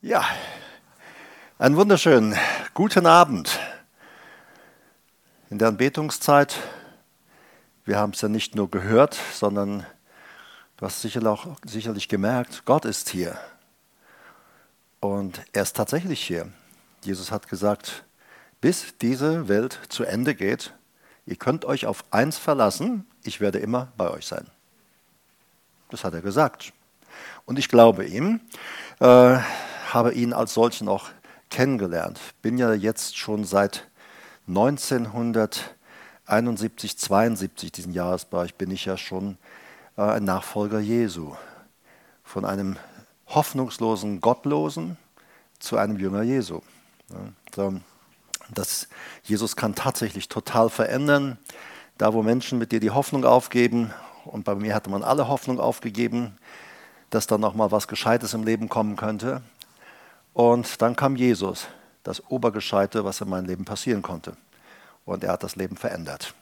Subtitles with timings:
[0.00, 0.24] Ja,
[1.58, 2.36] einen wunderschönen
[2.72, 3.58] guten Abend.
[5.50, 6.54] In der Anbetungszeit,
[7.84, 9.84] wir haben es ja nicht nur gehört, sondern
[10.76, 13.36] du hast sicherlich, auch, sicherlich gemerkt, Gott ist hier.
[15.00, 16.46] Und er ist tatsächlich hier.
[17.02, 18.04] Jesus hat gesagt,
[18.60, 20.74] bis diese Welt zu Ende geht,
[21.26, 24.46] ihr könnt euch auf eins verlassen, ich werde immer bei euch sein.
[25.90, 26.72] Das hat er gesagt.
[27.46, 28.40] Und ich glaube ihm.
[29.00, 29.38] Äh,
[29.92, 31.08] habe ihn als solchen auch
[31.50, 32.20] kennengelernt.
[32.42, 33.88] Bin ja jetzt schon seit
[34.48, 39.38] 1971, 72 diesen Jahresbereich bin ich ja schon
[39.96, 41.34] äh, ein Nachfolger Jesu.
[42.24, 42.76] Von einem
[43.26, 44.96] hoffnungslosen Gottlosen
[45.58, 46.60] zu einem Jünger Jesu.
[47.54, 47.74] so,
[48.54, 48.88] das,
[49.22, 51.38] Jesus kann tatsächlich total verändern.
[51.98, 53.92] Da, wo Menschen mit dir die Hoffnung aufgeben,
[54.24, 56.36] und bei mir hatte man alle Hoffnung aufgegeben,
[57.10, 59.42] dass dann noch mal was Gescheites im Leben kommen könnte,
[60.38, 61.66] und dann kam Jesus,
[62.04, 64.36] das Obergescheite, was in meinem Leben passieren konnte.
[65.04, 66.32] Und er hat das Leben verändert.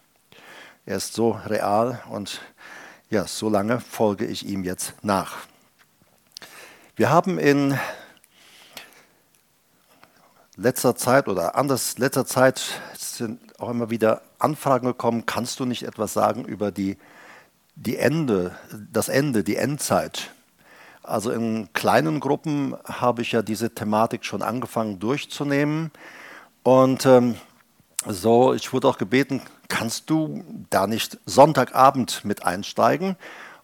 [0.85, 2.39] Er ist so real und
[3.09, 5.37] ja, so lange folge ich ihm jetzt nach.
[6.95, 7.75] Wir haben in
[10.57, 15.81] letzter Zeit oder anders letzter Zeit sind auch immer wieder Anfragen gekommen, kannst du nicht
[15.81, 16.99] etwas sagen über die,
[17.73, 18.55] die Ende,
[18.91, 20.29] das Ende, die Endzeit?
[21.07, 25.91] Also in kleinen Gruppen habe ich ja diese Thematik schon angefangen durchzunehmen.
[26.63, 27.35] Und ähm,
[28.05, 33.15] so, ich wurde auch gebeten, kannst du da nicht Sonntagabend mit einsteigen?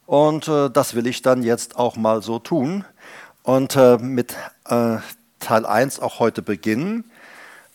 [0.05, 2.85] Und äh, das will ich dann jetzt auch mal so tun.
[3.43, 4.37] Und äh, mit
[4.69, 4.97] äh,
[5.39, 7.11] Teil 1 auch heute beginnen.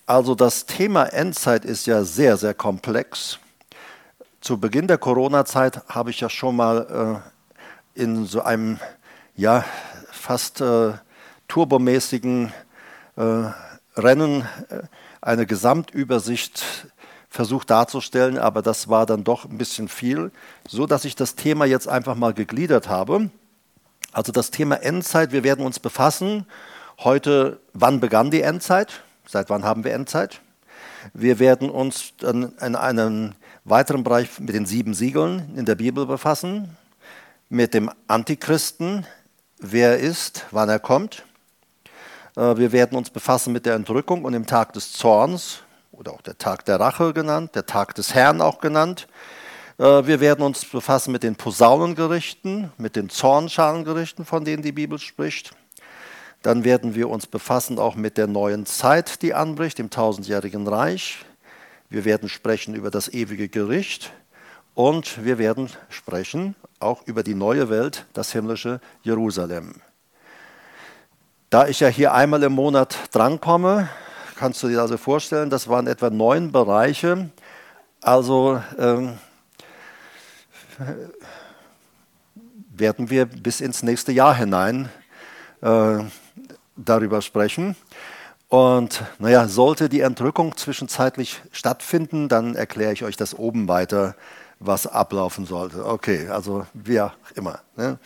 [0.07, 3.39] Also das Thema Endzeit ist ja sehr, sehr komplex.
[4.41, 7.21] Zu Beginn der Corona-Zeit habe ich ja schon mal
[7.95, 8.79] äh, in so einem
[9.39, 9.65] ja,
[10.11, 10.95] fast äh,
[11.47, 12.53] turbomäßigen
[13.15, 13.45] äh,
[13.97, 14.81] Rennen äh,
[15.21, 16.65] eine Gesamtübersicht
[17.31, 20.33] versucht darzustellen, aber das war dann doch ein bisschen viel,
[20.67, 23.31] so dass ich das Thema jetzt einfach mal gegliedert habe.
[24.11, 26.45] Also das Thema Endzeit, wir werden uns befassen.
[26.99, 29.03] Heute, wann begann die Endzeit?
[29.25, 30.41] Seit wann haben wir Endzeit?
[31.15, 33.35] Wir werden uns dann in einem
[33.65, 36.77] weiteren Bereich mit den sieben Siegeln in der Bibel befassen,
[37.49, 39.07] mit dem Antichristen,
[39.61, 41.25] wer er ist, wann er kommt.
[42.37, 45.61] Äh, wir werden uns befassen mit der Entrückung und dem Tag des Zorns
[45.93, 49.09] oder auch der Tag der Rache genannt, der Tag des Herrn auch genannt.
[49.79, 54.99] Äh, wir werden uns befassen mit den Posaunengerichten, mit den Zornschalengerichten, von denen die Bibel
[54.99, 55.53] spricht.
[56.43, 61.25] Dann werden wir uns befassen auch mit der neuen Zeit, die anbricht, dem tausendjährigen Reich.
[61.91, 64.13] Wir werden sprechen über das ewige Gericht
[64.79, 69.75] und wir werden sprechen auch über die neue Welt, das himmlische Jerusalem.
[71.51, 73.89] Da ich ja hier einmal im Monat drankomme,
[74.37, 77.29] kannst du dir also vorstellen, das waren etwa neun Bereiche.
[78.03, 79.19] Also ähm,
[82.71, 84.91] werden wir bis ins nächste Jahr hinein
[85.61, 86.05] äh,
[86.77, 87.75] darüber sprechen.
[88.47, 94.15] Und naja, sollte die Entrückung zwischenzeitlich stattfinden, dann erkläre ich euch das oben weiter
[94.61, 95.85] was ablaufen sollte.
[95.87, 97.61] Okay, also wie auch immer.
[97.77, 97.99] Ne?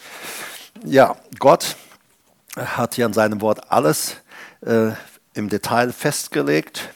[0.85, 1.77] Ja, Gott
[2.57, 4.17] hat hier an seinem Wort alles
[4.61, 4.91] äh,
[5.35, 6.91] im Detail festgelegt.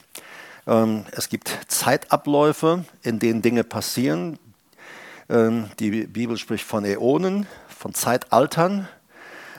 [0.67, 4.37] Ähm, es gibt Zeitabläufe, in denen Dinge passieren.
[5.29, 8.87] Ähm, die Bibel spricht von Äonen, von Zeitaltern.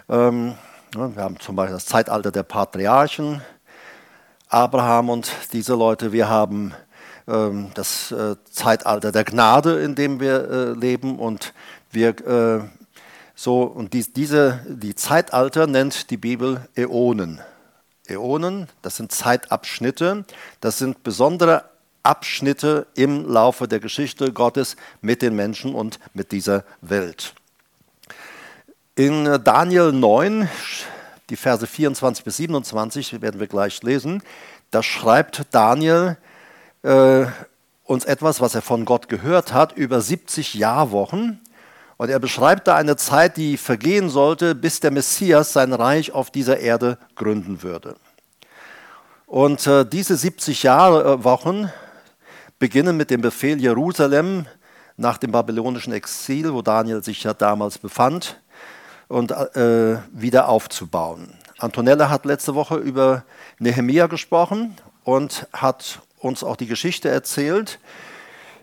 [0.09, 0.54] Ähm,
[0.94, 3.42] wir haben zum Beispiel das Zeitalter der Patriarchen,
[4.48, 6.12] Abraham und diese Leute.
[6.12, 6.72] Wir haben
[7.75, 11.19] das äh, Zeitalter der Gnade, in dem wir äh, leben.
[11.19, 11.53] Und
[11.91, 12.61] wir äh,
[13.34, 17.41] so, und diese, die Zeitalter nennt die Bibel Äonen.
[18.09, 20.25] Äonen, das sind Zeitabschnitte,
[20.61, 21.65] das sind besondere
[22.03, 27.34] Abschnitte im Laufe der Geschichte Gottes mit den Menschen und mit dieser Welt.
[28.95, 30.49] In Daniel 9,
[31.31, 34.22] die Verse 24 bis 27, werden wir gleich lesen,
[34.71, 36.16] da schreibt Daniel,
[36.83, 37.27] äh,
[37.84, 41.41] uns etwas, was er von Gott gehört hat, über 70 Jahrwochen.
[41.97, 46.30] Und er beschreibt da eine Zeit, die vergehen sollte, bis der Messias sein Reich auf
[46.30, 47.97] dieser Erde gründen würde.
[49.27, 51.72] Und äh, diese 70 Jahrwochen
[52.59, 54.47] beginnen mit dem Befehl, Jerusalem
[54.97, 58.41] nach dem babylonischen Exil, wo Daniel sich ja damals befand,
[59.09, 61.34] und äh, wieder aufzubauen.
[61.59, 63.24] Antonella hat letzte Woche über
[63.59, 67.78] Nehemia gesprochen und hat uns auch die Geschichte erzählt,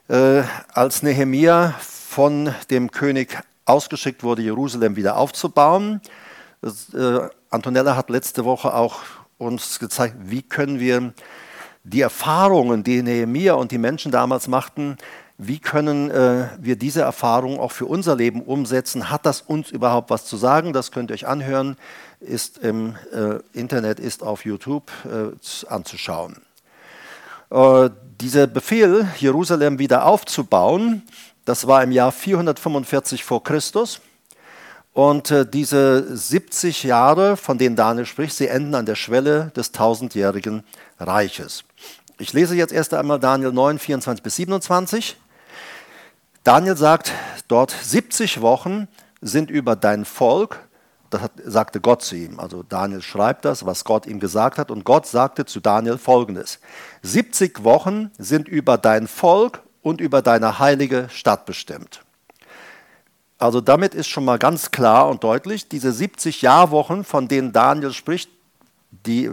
[0.07, 0.43] äh,
[0.73, 6.01] als Nehemia von dem König ausgeschickt wurde, Jerusalem wieder aufzubauen,
[6.65, 9.01] Äh, Antonella hat letzte Woche auch
[9.37, 11.13] uns gezeigt, wie können wir
[11.83, 14.97] die Erfahrungen, die Nehemiah und die Menschen damals machten,
[15.37, 19.09] wie können äh, wir diese Erfahrungen auch für unser Leben umsetzen?
[19.11, 20.73] Hat das uns überhaupt was zu sagen?
[20.73, 21.77] Das könnt ihr euch anhören,
[22.19, 26.37] ist im äh, Internet, ist auf YouTube äh, anzuschauen.
[27.49, 27.89] Äh,
[28.21, 31.03] dieser Befehl, Jerusalem wieder aufzubauen,
[31.45, 34.01] das war im Jahr 445 vor Christus.
[34.93, 39.73] Und äh, diese 70 Jahre, von denen Daniel spricht, sie enden an der Schwelle des
[39.73, 40.63] tausendjährigen
[40.99, 41.65] Reiches.
[42.17, 45.17] Ich lese jetzt erst einmal Daniel 9, 24 bis 27.
[46.45, 47.11] Daniel sagt
[47.49, 48.87] dort, 70 Wochen
[49.19, 50.59] sind über dein Volk,
[51.15, 52.39] das hat, sagte Gott zu ihm.
[52.39, 54.71] Also Daniel schreibt das, was Gott ihm gesagt hat.
[54.71, 56.59] Und Gott sagte zu Daniel folgendes.
[57.03, 62.01] 70 Wochen sind über dein Volk und über deine heilige Stadt bestimmt.
[63.37, 67.91] Also damit ist schon mal ganz klar und deutlich, diese 70 Jahrwochen, von denen Daniel
[67.91, 68.29] spricht,
[68.91, 69.29] die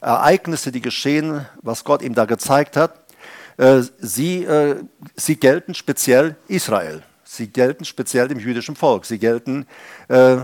[0.00, 3.04] Ereignisse, die geschehen, was Gott ihm da gezeigt hat,
[3.56, 4.82] äh, sie, äh,
[5.14, 7.02] sie gelten speziell Israel.
[7.24, 9.06] Sie gelten speziell dem jüdischen Volk.
[9.06, 9.66] Sie gelten
[10.08, 10.36] äh,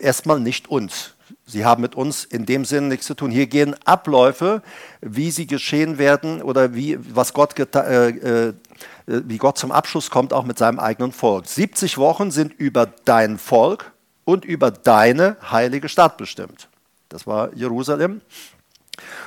[0.00, 1.16] erstmal nicht uns.
[1.44, 3.30] Sie haben mit uns in dem Sinne nichts zu tun.
[3.30, 4.62] Hier gehen Abläufe,
[5.00, 8.52] wie sie geschehen werden oder wie, was Gott äh,
[9.06, 11.46] wie Gott zum Abschluss kommt, auch mit seinem eigenen Volk.
[11.46, 13.92] 70 Wochen sind über dein Volk
[14.24, 16.68] und über deine heilige Stadt bestimmt.
[17.08, 18.20] Das war Jerusalem.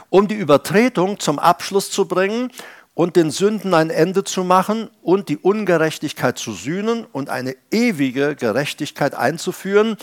[0.10, 2.51] Um die Übertretung zum Abschluss zu bringen
[2.96, 8.36] und den Sünden ein Ende zu machen und die Ungerechtigkeit zu sühnen und eine ewige
[8.36, 9.96] Gerechtigkeit einzuführen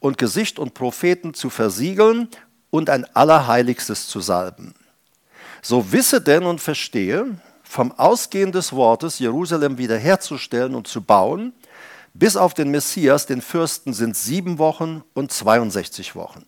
[0.00, 2.28] und Gesicht und Propheten zu versiegeln
[2.70, 4.74] und ein Allerheiligstes zu salben.
[5.62, 11.52] So wisse denn und verstehe, vom Ausgehen des Wortes, Jerusalem wiederherzustellen und zu bauen,
[12.14, 16.44] bis auf den Messias, den Fürsten, sind sieben Wochen und 62 Wochen.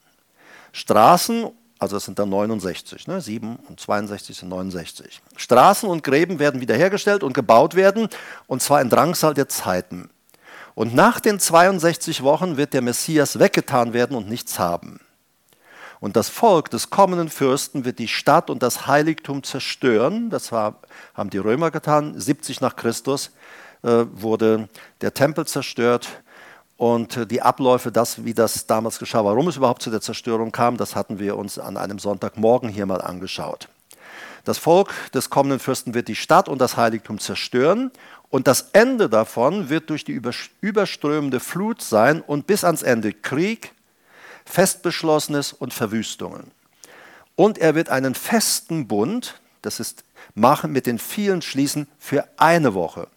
[0.73, 1.47] Straßen,
[1.79, 3.21] also das sind dann 69, ne?
[3.21, 5.21] 7 und 62 sind 69.
[5.37, 8.09] Straßen und Gräben werden wiederhergestellt und gebaut werden,
[8.47, 10.11] und zwar in Drangsal der Zeiten.
[10.75, 15.01] Und nach den 62 Wochen wird der Messias weggetan werden und nichts haben.
[16.01, 20.31] Und das Volk des kommenden Fürsten wird die Stadt und das Heiligtum zerstören.
[20.31, 22.19] Das haben die Römer getan.
[22.19, 23.31] 70 nach Christus
[23.83, 24.69] äh, wurde
[25.01, 26.09] der Tempel zerstört.
[26.77, 30.51] Und äh, die Abläufe, das, wie das damals geschah, warum es überhaupt zu der Zerstörung
[30.51, 33.69] kam, das hatten wir uns an einem Sonntagmorgen hier mal angeschaut.
[34.45, 37.93] Das Volk des kommenden Fürsten wird die Stadt und das Heiligtum zerstören
[38.33, 40.19] und das Ende davon wird durch die
[40.63, 43.75] überströmende Flut sein und bis ans Ende Krieg,
[44.47, 46.51] Festbeschlossenes und Verwüstungen.
[47.37, 52.73] Und er wird einen festen Bund, das ist machen mit den vielen schließen für eine
[52.73, 53.09] Woche.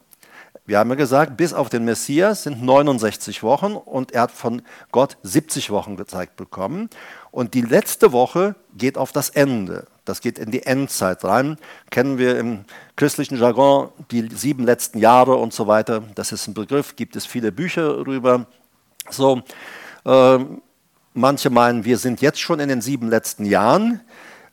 [0.66, 4.64] Wir haben ja gesagt, bis auf den Messias sind 69 Wochen und er hat von
[4.92, 6.90] Gott 70 Wochen gezeigt bekommen.
[7.32, 9.88] Und die letzte Woche geht auf das Ende.
[10.06, 11.58] Das geht in die Endzeit rein.
[11.90, 12.66] Kennen wir im
[12.96, 16.04] christlichen Jargon die sieben letzten Jahre und so weiter.
[16.16, 18.46] Das ist ein Begriff, gibt es viele Bücher darüber.
[19.10, 19.42] So,
[20.06, 20.40] äh,
[21.18, 24.02] Manche meinen, wir sind jetzt schon in den sieben letzten Jahren.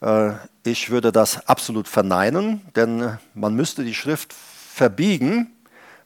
[0.00, 0.31] Äh,
[0.62, 5.50] ich würde das absolut verneinen, denn man müsste die Schrift verbiegen,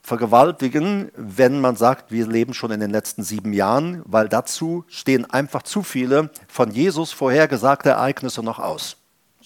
[0.01, 5.31] vergewaltigen, wenn man sagt, wir leben schon in den letzten sieben Jahren, weil dazu stehen
[5.31, 8.97] einfach zu viele von Jesus vorhergesagte Ereignisse noch aus.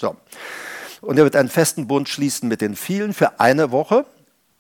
[0.01, 0.17] So.
[1.03, 4.07] Und er wird einen festen Bund schließen mit den vielen für eine Woche.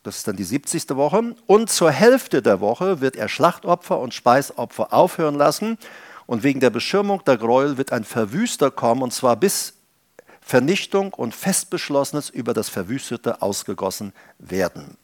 [0.02, 0.90] Das ist dann die 70.
[0.90, 1.34] Woche.
[1.46, 5.78] Und zur Hälfte der Woche wird er Schlachtopfer und Speisopfer aufhören lassen
[6.26, 9.74] und wegen der Beschirmung der Gräuel wird ein Verwüster kommen, und zwar bis
[10.42, 14.98] Vernichtung und Festbeschlossenes über das Verwüstete ausgegossen werden.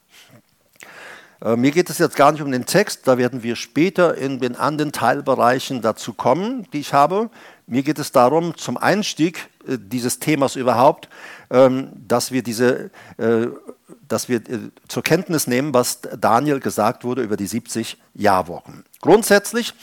[1.43, 4.41] Äh, mir geht es jetzt gar nicht um den Text, da werden wir später in
[4.41, 7.31] den anderen Teilbereichen dazu kommen, die ich habe.
[7.67, 11.09] Mir geht es darum, zum Einstieg äh, dieses Themas überhaupt,
[11.51, 13.49] ähm, dass wir diese äh,
[14.09, 14.41] dass wir
[14.87, 18.85] zur Kenntnis nehmen, was Daniel gesagt wurde über die 70 Jahrwochen.
[19.01, 19.75] Grundsätzlich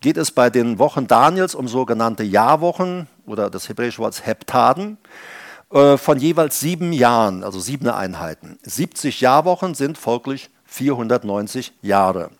[0.00, 4.98] geht es bei den Wochen Daniels um sogenannte Jahrwochen oder das hebräische Wort Heptaden
[5.68, 8.56] von jeweils sieben Jahren, also sieben Einheiten.
[8.62, 12.30] 70 Jahrwochen sind folglich 490 Jahre.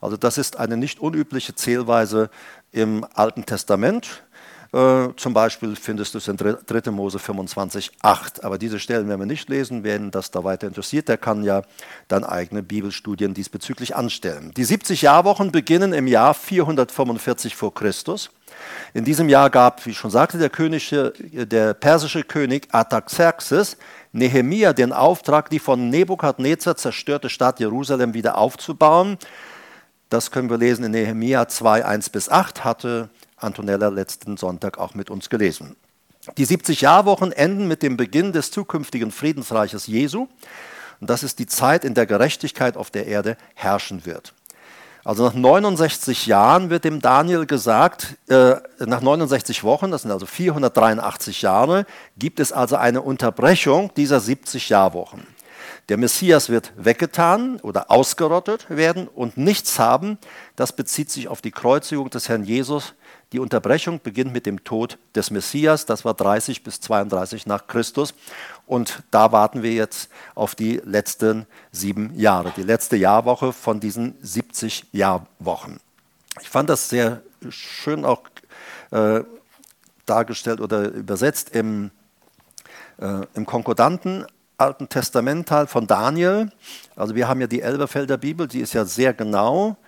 [0.00, 2.30] Also das ist eine nicht unübliche Zählweise
[2.72, 4.22] im Alten Testament.
[4.72, 6.90] Äh, zum Beispiel findest du es in 3.
[6.92, 8.44] Mose 25, 8.
[8.44, 9.82] Aber diese Stellen werden wir nicht lesen.
[9.82, 11.62] Wen das da weiter interessiert, der kann ja
[12.06, 14.52] dann eigene Bibelstudien diesbezüglich anstellen.
[14.56, 18.30] Die 70 Jahrwochen beginnen im Jahr 445 vor Christus.
[18.94, 20.94] In diesem Jahr gab, wie ich schon sagte, der, König,
[21.32, 23.76] der persische König Artaxerxes
[24.12, 29.18] Nehemia den Auftrag, die von Nebukadnezar zerstörte Stadt Jerusalem wieder aufzubauen.
[30.08, 34.94] Das können wir lesen in Nehemia 2, 1 bis 8, hatte Antonella letzten Sonntag auch
[34.94, 35.76] mit uns gelesen.
[36.36, 40.26] Die 70 Jahrwochen enden mit dem Beginn des zukünftigen Friedensreiches Jesu.
[41.00, 44.34] Und das ist die Zeit, in der Gerechtigkeit auf der Erde herrschen wird.
[45.10, 50.24] Also nach 69 Jahren wird dem Daniel gesagt, äh, nach 69 Wochen, das sind also
[50.24, 51.84] 483 Jahre,
[52.16, 55.26] gibt es also eine Unterbrechung dieser 70 Jahrwochen.
[55.88, 60.16] Der Messias wird weggetan oder ausgerottet werden und nichts haben.
[60.54, 62.94] Das bezieht sich auf die Kreuzigung des Herrn Jesus.
[63.32, 65.86] Die Unterbrechung beginnt mit dem Tod des Messias.
[65.86, 68.14] Das war 30 bis 32 nach Christus.
[68.70, 74.14] Und da warten wir jetzt auf die letzten sieben Jahre, die letzte Jahrwoche von diesen
[74.22, 75.80] 70 Jahrwochen.
[76.40, 78.22] Ich fand das sehr schön auch
[78.92, 79.22] äh,
[80.06, 81.90] dargestellt oder übersetzt im,
[82.98, 84.24] äh, im Konkordanten
[84.56, 86.52] Alten Testamental von Daniel.
[86.94, 89.78] Also wir haben ja die Elberfelder Bibel, die ist ja sehr genau,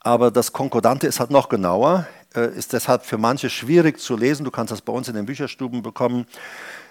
[0.00, 4.44] aber das Konkordante ist halt noch genauer, äh, ist deshalb für manche schwierig zu lesen.
[4.44, 6.26] Du kannst das bei uns in den Bücherstuben bekommen.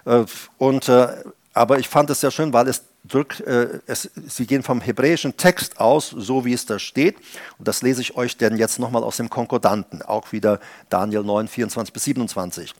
[0.05, 0.25] Äh,
[0.57, 1.07] und, äh,
[1.53, 5.37] aber ich fand es sehr schön, weil es drückt, äh, es, sie gehen vom hebräischen
[5.37, 7.17] Text aus, so wie es da steht.
[7.57, 10.59] Und das lese ich euch denn jetzt nochmal aus dem Konkordanten, auch wieder
[10.89, 12.73] Daniel 9, 24 bis 27.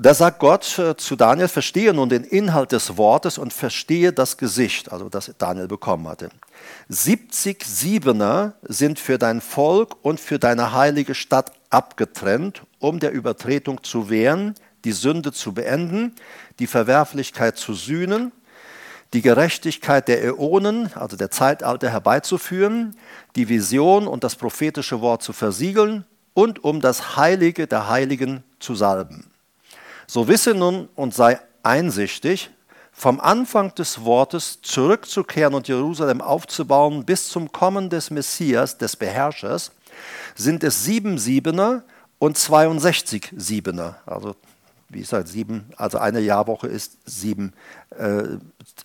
[0.00, 4.92] Da sagt Gott zu Daniel, verstehe nun den Inhalt des Wortes und verstehe das Gesicht,
[4.92, 6.30] also das Daniel bekommen hatte.
[6.88, 13.82] 70 Siebener sind für dein Volk und für deine heilige Stadt abgetrennt, um der Übertretung
[13.82, 14.54] zu wehren,
[14.88, 16.14] die Sünde zu beenden,
[16.58, 18.32] die Verwerflichkeit zu sühnen,
[19.12, 22.96] die Gerechtigkeit der Äonen, also der Zeitalter herbeizuführen,
[23.36, 28.74] die Vision und das prophetische Wort zu versiegeln und um das Heilige der Heiligen zu
[28.74, 29.30] salben.
[30.06, 32.48] So wisse nun und sei einsichtig,
[32.90, 39.70] vom Anfang des Wortes zurückzukehren und Jerusalem aufzubauen bis zum Kommen des Messias, des Beherrschers,
[40.34, 41.82] sind es sieben Siebener
[42.18, 43.98] und 62 Siebener.
[44.06, 44.34] Also
[44.88, 47.52] wie gesagt, sieben, also eine Jahrwoche ist sieben,
[47.90, 48.38] äh,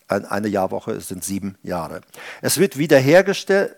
[0.08, 2.02] eine Jahrwoche sind sieben Jahre.
[2.42, 3.76] Es wird wiederhergestellt,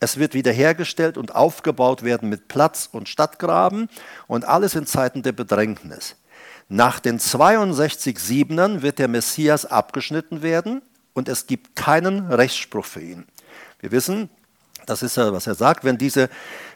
[0.00, 3.88] es wird wiederhergestellt und aufgebaut werden mit Platz und Stadtgraben
[4.26, 6.16] und alles in Zeiten der Bedrängnis.
[6.68, 10.82] Nach den 62 Siebenern wird der Messias abgeschnitten werden
[11.14, 13.26] und es gibt keinen Rechtsspruch für ihn.
[13.80, 14.28] Wir wissen,
[14.88, 16.28] das ist ja, was er sagt, wenn diese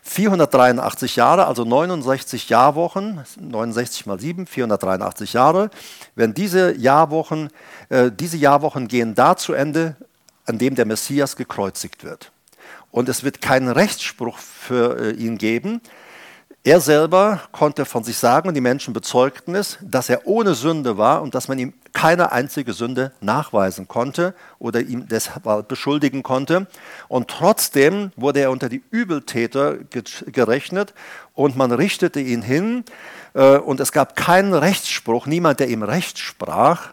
[0.02, 5.71] 483 Jahre, also 69 Jahrwochen, 69 mal 7, 483 Jahre,
[6.14, 7.50] wenn diese Jahrwochen,
[7.88, 9.97] äh, diese Jahrwochen gehen da zu Ende,
[10.47, 12.33] an dem der Messias gekreuzigt wird.
[12.90, 15.81] Und es wird keinen Rechtsspruch für äh, ihn geben,
[16.64, 20.97] er selber konnte von sich sagen, und die Menschen bezeugten es, dass er ohne Sünde
[20.97, 26.66] war und dass man ihm keine einzige Sünde nachweisen konnte oder ihm deshalb beschuldigen konnte.
[27.09, 29.76] Und trotzdem wurde er unter die Übeltäter
[30.26, 30.95] gerechnet
[31.35, 32.85] und man richtete ihn hin
[33.35, 36.90] äh, und es gab keinen Rechtsspruch, niemand, der ihm Recht sprach,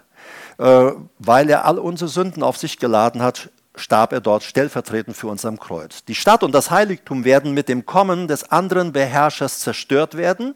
[0.57, 3.49] äh, weil er all unsere Sünden auf sich geladen hat,
[3.79, 6.03] starb er dort stellvertretend für uns am Kreuz.
[6.05, 10.55] Die Stadt und das Heiligtum werden mit dem Kommen des anderen Beherrschers zerstört werden.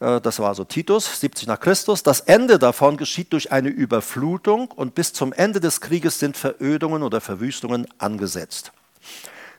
[0.00, 2.02] Äh, das war also Titus, 70 nach Christus.
[2.02, 7.02] Das Ende davon geschieht durch eine Überflutung und bis zum Ende des Krieges sind Verödungen
[7.02, 8.72] oder Verwüstungen angesetzt.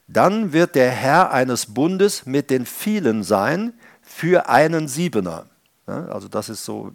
[0.07, 5.45] Dann wird der Herr eines Bundes mit den vielen sein für einen Siebener.
[6.11, 6.91] Also das ist so,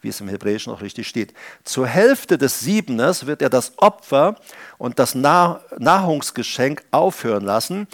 [0.00, 1.34] wie es im Hebräischen auch richtig steht.
[1.64, 4.36] Zur Hälfte des Siebeners wird er das Opfer
[4.78, 7.86] und das Nahrungsgeschenk aufhören lassen.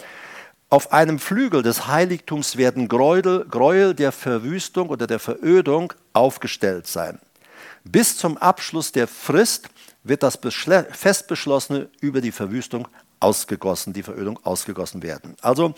[0.69, 7.19] Auf einem Flügel des Heiligtums werden Gräuel, Gräuel der Verwüstung oder der Verödung aufgestellt sein.
[7.83, 9.69] Bis zum Abschluss der Frist
[10.03, 10.39] wird das
[10.91, 12.87] Festbeschlossene über die Verwüstung
[13.19, 15.35] ausgegossen, die Verödung ausgegossen werden.
[15.41, 15.75] Also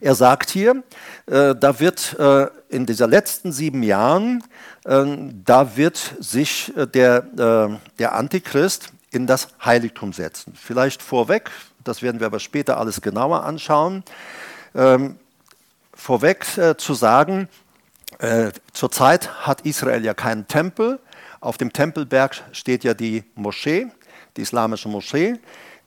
[0.00, 0.82] er sagt hier,
[1.26, 4.42] äh, da wird äh, in dieser letzten sieben Jahren,
[4.84, 5.04] äh,
[5.44, 10.54] da wird sich äh, der, äh, der Antichrist in das Heiligtum setzen.
[10.56, 11.50] Vielleicht vorweg,
[11.84, 14.02] das werden wir aber später alles genauer anschauen,
[14.74, 15.18] ähm,
[15.94, 17.48] vorweg äh, zu sagen,
[18.72, 21.00] zurzeit hat Israel ja keinen Tempel.
[21.40, 23.88] Auf dem Tempelberg steht ja die Moschee,
[24.36, 25.40] die islamische Moschee.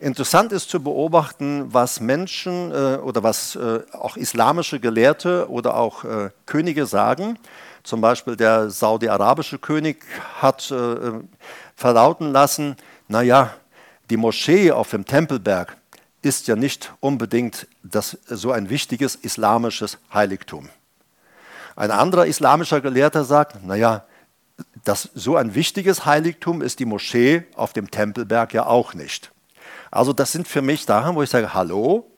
[0.05, 6.03] Interessant ist zu beobachten, was Menschen äh, oder was äh, auch islamische Gelehrte oder auch
[6.03, 7.39] äh, Könige sagen.
[7.81, 10.05] Zum Beispiel der saudi-arabische König
[10.39, 11.13] hat äh, äh,
[11.75, 12.75] verlauten lassen,
[13.07, 13.55] naja,
[14.11, 15.75] die Moschee auf dem Tempelberg
[16.21, 20.69] ist ja nicht unbedingt das, so ein wichtiges islamisches Heiligtum.
[21.75, 24.05] Ein anderer islamischer Gelehrter sagt, naja,
[24.83, 29.31] das, so ein wichtiges Heiligtum ist die Moschee auf dem Tempelberg ja auch nicht.
[29.95, 32.11] Also das sind für mich Sachen, wo ich sage, hallo,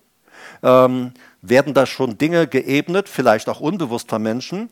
[0.63, 4.69] ähm, werden da schon Dinge geebnet, vielleicht auch unbewusst von Menschen,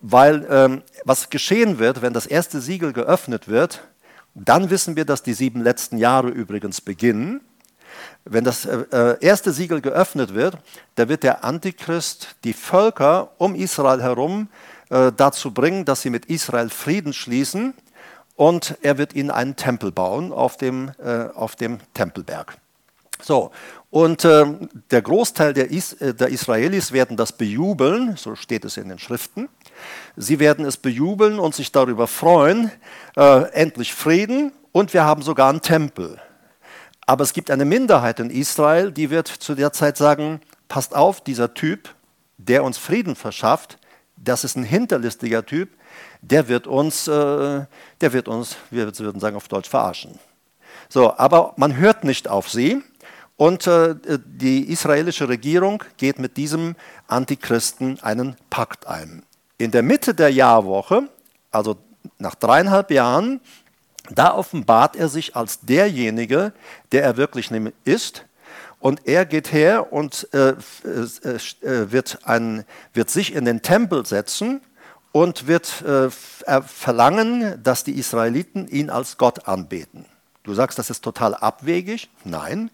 [0.00, 3.82] weil ähm, was geschehen wird, wenn das erste Siegel geöffnet wird,
[4.34, 7.42] dann wissen wir, dass die sieben letzten Jahre übrigens beginnen.
[8.24, 10.56] Wenn das äh, äh erste Siegel geöffnet wird,
[10.94, 14.48] da wird der Antichrist die Völker um Israel herum
[14.88, 17.74] äh, dazu bringen, dass sie mit Israel Frieden schließen
[18.40, 22.56] und er wird ihnen einen Tempel bauen auf dem, äh, auf dem Tempelberg.
[23.20, 23.50] So,
[23.90, 24.46] und äh,
[24.90, 28.98] der Großteil der, Is äh, der Israelis werden das bejubeln, so steht es in den
[28.98, 29.50] Schriften.
[30.16, 32.70] Sie werden es bejubeln und sich darüber freuen,
[33.14, 36.18] äh, endlich Frieden und wir haben sogar einen Tempel.
[37.04, 41.20] Aber es gibt eine Minderheit in Israel, die wird zu der Zeit sagen, passt auf,
[41.20, 41.94] dieser Typ,
[42.38, 43.76] der uns Frieden verschafft,
[44.16, 45.68] das ist ein hinterlistiger Typ,
[46.22, 47.64] der wird uns, äh,
[48.00, 50.18] der wird uns, wir würden sagen auf Deutsch, verarschen.
[50.88, 52.82] So, aber man hört nicht auf sie
[53.36, 56.76] und äh, die israelische Regierung geht mit diesem
[57.06, 59.22] Antichristen einen Pakt ein.
[59.56, 61.08] In der Mitte der Jahrwoche,
[61.50, 61.76] also
[62.18, 63.40] nach dreieinhalb Jahren,
[64.10, 66.52] da offenbart er sich als derjenige,
[66.92, 67.50] der er wirklich
[67.84, 68.24] ist.
[68.80, 72.64] Und er geht her und äh, äh, äh, wird, ein,
[72.94, 74.62] wird sich in den Tempel setzen
[75.12, 80.06] und wird äh, verlangen, dass die Israeliten ihn als Gott anbeten.
[80.42, 82.08] Du sagst, das ist total abwegig.
[82.24, 82.70] Nein,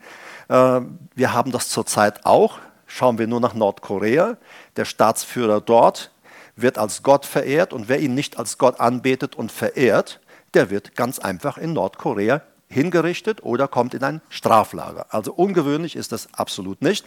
[0.49, 0.81] äh,
[1.15, 2.59] wir haben das zurzeit auch.
[2.87, 4.37] Schauen wir nur nach Nordkorea.
[4.77, 6.13] Der Staatsführer dort
[6.55, 10.21] wird als Gott verehrt und wer ihn nicht als Gott anbetet und verehrt,
[10.55, 15.07] der wird ganz einfach in Nordkorea hingerichtet oder kommt in ein Straflager.
[15.11, 17.07] Also ungewöhnlich ist das absolut nicht.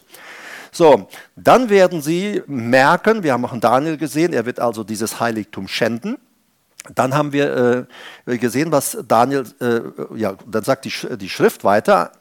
[0.72, 5.68] So, dann werden sie merken, wir haben auch Daniel gesehen, er wird also dieses Heiligtum
[5.68, 6.18] schänden.
[6.96, 7.88] Dann haben wir
[8.26, 9.82] äh, gesehen, was Daniel, äh,
[10.18, 12.12] ja, dann sagt die, die Schrift weiter,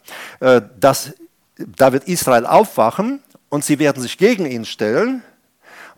[0.40, 1.12] äh, dass
[1.58, 5.22] da wird Israel aufwachen und sie werden sich gegen ihn stellen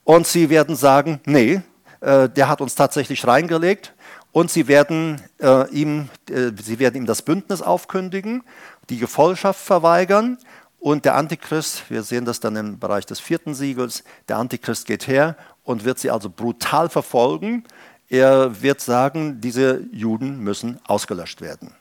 [0.04, 1.62] und sie werden sagen, nee,
[2.00, 3.94] äh, der hat uns tatsächlich reingelegt
[4.32, 8.42] und sie werden, äh, ihm, äh, sie werden ihm das Bündnis aufkündigen,
[8.88, 10.38] die Gefolgschaft verweigern
[10.80, 15.06] und der Antichrist, wir sehen das dann im Bereich des vierten Siegels, der Antichrist geht
[15.06, 17.64] her und wird sie also brutal verfolgen
[18.10, 21.72] er wird sagen, diese Juden müssen ausgelöscht werden.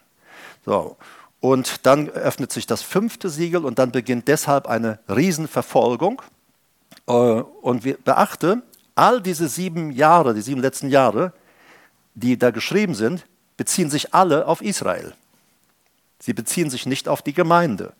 [0.63, 0.95] So.
[1.41, 6.21] Und dann öffnet sich das fünfte Siegel und dann beginnt deshalb eine Riesenverfolgung.
[7.07, 8.61] Äh, und beachte,
[8.93, 11.33] all diese sieben Jahre, die sieben letzten Jahre,
[12.13, 13.25] die da geschrieben sind,
[13.57, 15.15] beziehen sich alle auf Israel.
[16.19, 17.93] Sie beziehen sich nicht auf die Gemeinde.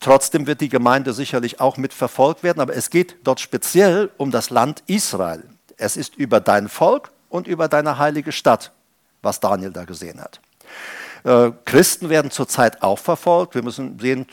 [0.00, 4.30] Trotzdem wird die Gemeinde sicherlich auch mit verfolgt werden, aber es geht dort speziell um
[4.30, 5.44] das Land Israel.
[5.76, 8.72] Es ist über dein Volk und über deine heilige Stadt,
[9.22, 10.40] was Daniel da gesehen hat.
[11.24, 13.54] Äh, Christen werden zurzeit auch verfolgt.
[13.54, 14.26] Wir müssen sehen,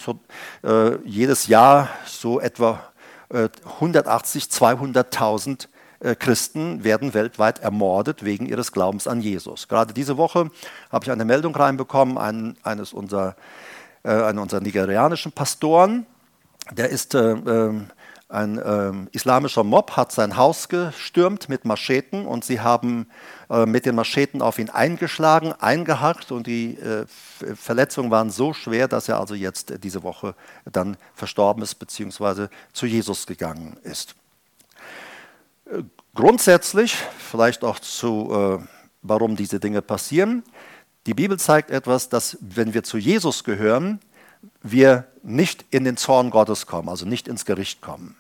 [0.64, 2.82] äh, jedes Jahr so etwa
[3.30, 3.50] äh,
[3.80, 5.68] 180, 200.000
[6.04, 9.68] äh, Christen werden weltweit ermordet wegen ihres Glaubens an Jesus.
[9.68, 10.52] Gerade diese Woche
[10.92, 13.34] habe ich eine Meldung reinbekommen, ein, eines unserer, äh,
[14.10, 16.06] einer unserer nigerianischen Pastoren,
[16.72, 17.88] der ist äh, ähm,
[18.34, 23.06] ein ähm, islamischer Mob hat sein Haus gestürmt mit Mascheten und sie haben
[23.52, 27.06] äh, mit den Mascheten auf ihn eingeschlagen, eingehackt und die äh,
[27.56, 30.34] Verletzungen waren so schwer, dass er also jetzt diese Woche
[30.66, 32.48] dann verstorben ist bzw.
[32.72, 34.16] zu Jesus gegangen ist.
[35.66, 35.84] Äh,
[36.16, 38.66] grundsätzlich, vielleicht auch zu, äh,
[39.04, 40.44] warum diese Dinge passieren,
[41.06, 44.00] die Bibel zeigt etwas, dass wenn wir zu Jesus gehören,
[44.62, 48.16] wir nicht in den Zorn Gottes kommen, also nicht ins Gericht kommen.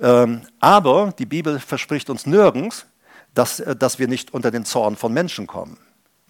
[0.00, 2.86] Ähm, aber die Bibel verspricht uns nirgends,
[3.34, 5.78] dass, äh, dass wir nicht unter den Zorn von Menschen kommen.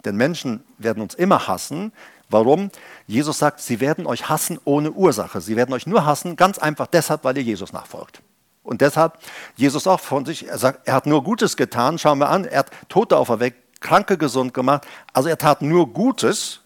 [0.05, 1.91] Denn Menschen werden uns immer hassen.
[2.29, 2.71] Warum?
[3.05, 5.41] Jesus sagt, sie werden euch hassen ohne Ursache.
[5.41, 8.21] Sie werden euch nur hassen, ganz einfach deshalb, weil ihr Jesus nachfolgt.
[8.63, 9.17] Und deshalb,
[9.55, 11.97] Jesus auch von sich, er sagt, er hat nur Gutes getan.
[11.97, 14.87] Schauen wir an, er hat Tote auferweckt, Kranke gesund gemacht.
[15.11, 16.61] Also er tat nur Gutes.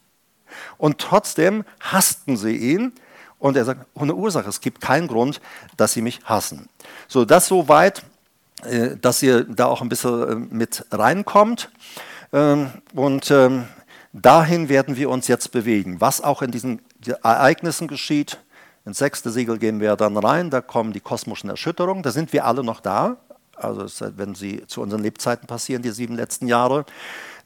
[0.77, 2.93] Und trotzdem hassten sie ihn,
[3.39, 5.41] und er sagt, ohne Ursache, es gibt keinen Grund,
[5.77, 6.69] dass sie mich hassen.
[7.07, 8.03] So, das so weit,
[8.63, 11.69] äh, dass ihr da auch ein bisschen äh, mit reinkommt.
[12.33, 13.65] Ähm, und ähm,
[14.13, 16.01] dahin werden wir uns jetzt bewegen.
[16.01, 16.81] Was auch in diesen
[17.21, 18.39] Ereignissen geschieht,
[18.85, 22.45] ins sechste Siegel gehen wir dann rein, da kommen die kosmischen Erschütterungen, da sind wir
[22.45, 23.17] alle noch da.
[23.55, 23.85] Also
[24.17, 26.85] wenn sie zu unseren Lebzeiten passieren, die sieben letzten Jahre,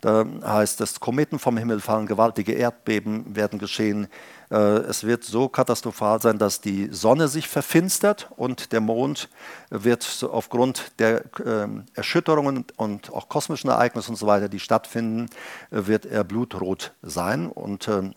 [0.01, 4.07] da heißt es, Kometen vom Himmel fallen, gewaltige Erdbeben werden geschehen.
[4.49, 9.29] Äh, es wird so katastrophal sein, dass die Sonne sich verfinstert und der Mond
[9.69, 15.29] wird aufgrund der ähm, Erschütterungen und auch kosmischen Ereignisse und so weiter, die stattfinden,
[15.69, 17.47] wird er blutrot sein.
[17.47, 18.13] Und ähm,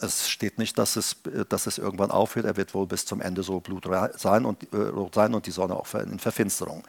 [0.00, 1.16] Es steht nicht, dass es,
[1.48, 2.46] dass es irgendwann aufhört.
[2.46, 5.74] Er wird wohl bis zum Ende so blutrot sein und, äh, sein und die Sonne
[5.74, 6.82] auch in Verfinsterung.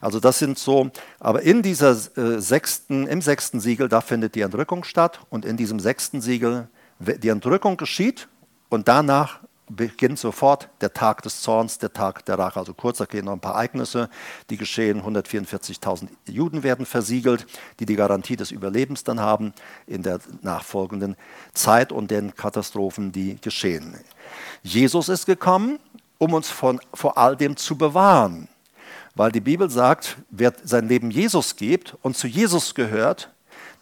[0.00, 4.42] Also das sind so, aber in dieser äh, sechsten, im sechsten Siegel, da findet die
[4.42, 8.28] Entrückung statt und in diesem sechsten Siegel, die Entrückung geschieht
[8.68, 12.58] und danach beginnt sofort der Tag des Zorns, der Tag der Rache.
[12.58, 14.08] Also kurz erklärt noch ein paar Ereignisse,
[14.50, 15.02] die geschehen.
[15.02, 17.46] 144.000 Juden werden versiegelt,
[17.80, 19.52] die die Garantie des Überlebens dann haben
[19.86, 21.16] in der nachfolgenden
[21.54, 23.94] Zeit und den Katastrophen, die geschehen.
[24.62, 25.78] Jesus ist gekommen,
[26.18, 28.48] um uns von, vor all dem zu bewahren.
[29.14, 33.30] Weil die Bibel sagt, wer sein Leben Jesus gibt und zu Jesus gehört,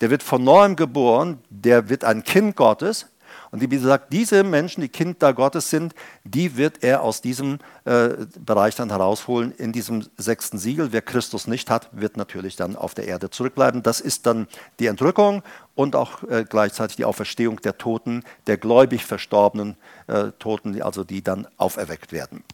[0.01, 3.07] der wird von neuem geboren, der wird ein Kind Gottes,
[3.53, 7.59] und die Bibel sagt, diese Menschen, die Kinder Gottes sind, die wird er aus diesem
[7.85, 10.93] äh, Bereich dann herausholen, in diesem sechsten Siegel.
[10.93, 13.83] Wer Christus nicht hat, wird natürlich dann auf der Erde zurückbleiben.
[13.83, 14.47] Das ist dann
[14.79, 15.43] die Entrückung
[15.75, 21.23] und auch äh, gleichzeitig die Auferstehung der Toten, der gläubig verstorbenen äh, Toten, also die
[21.23, 22.45] dann auferweckt werden.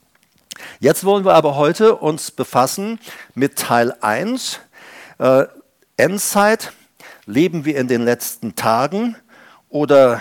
[0.80, 2.98] Jetzt wollen wir aber heute uns befassen
[3.34, 4.60] mit Teil 1,
[5.18, 5.44] äh,
[5.98, 6.72] Endzeit.
[7.26, 9.16] Leben wir in den letzten Tagen
[9.68, 10.20] oder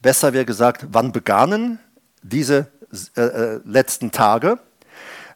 [0.00, 1.78] besser wäre gesagt, wann begannen
[2.22, 2.68] diese
[3.16, 4.58] äh, äh, letzten Tage?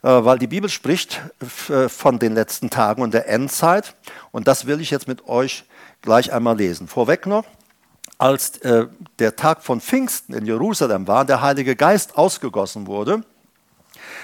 [0.03, 1.21] Äh, weil die Bibel spricht
[1.69, 3.95] äh, von den letzten Tagen und der Endzeit.
[4.31, 5.65] Und das will ich jetzt mit euch
[6.03, 6.87] gleich einmal lesen.
[6.89, 7.45] Vorweg noch,
[8.19, 8.87] als äh,
[9.19, 13.23] der Tag von Pfingsten in Jerusalem war, der Heilige Geist ausgegossen wurde,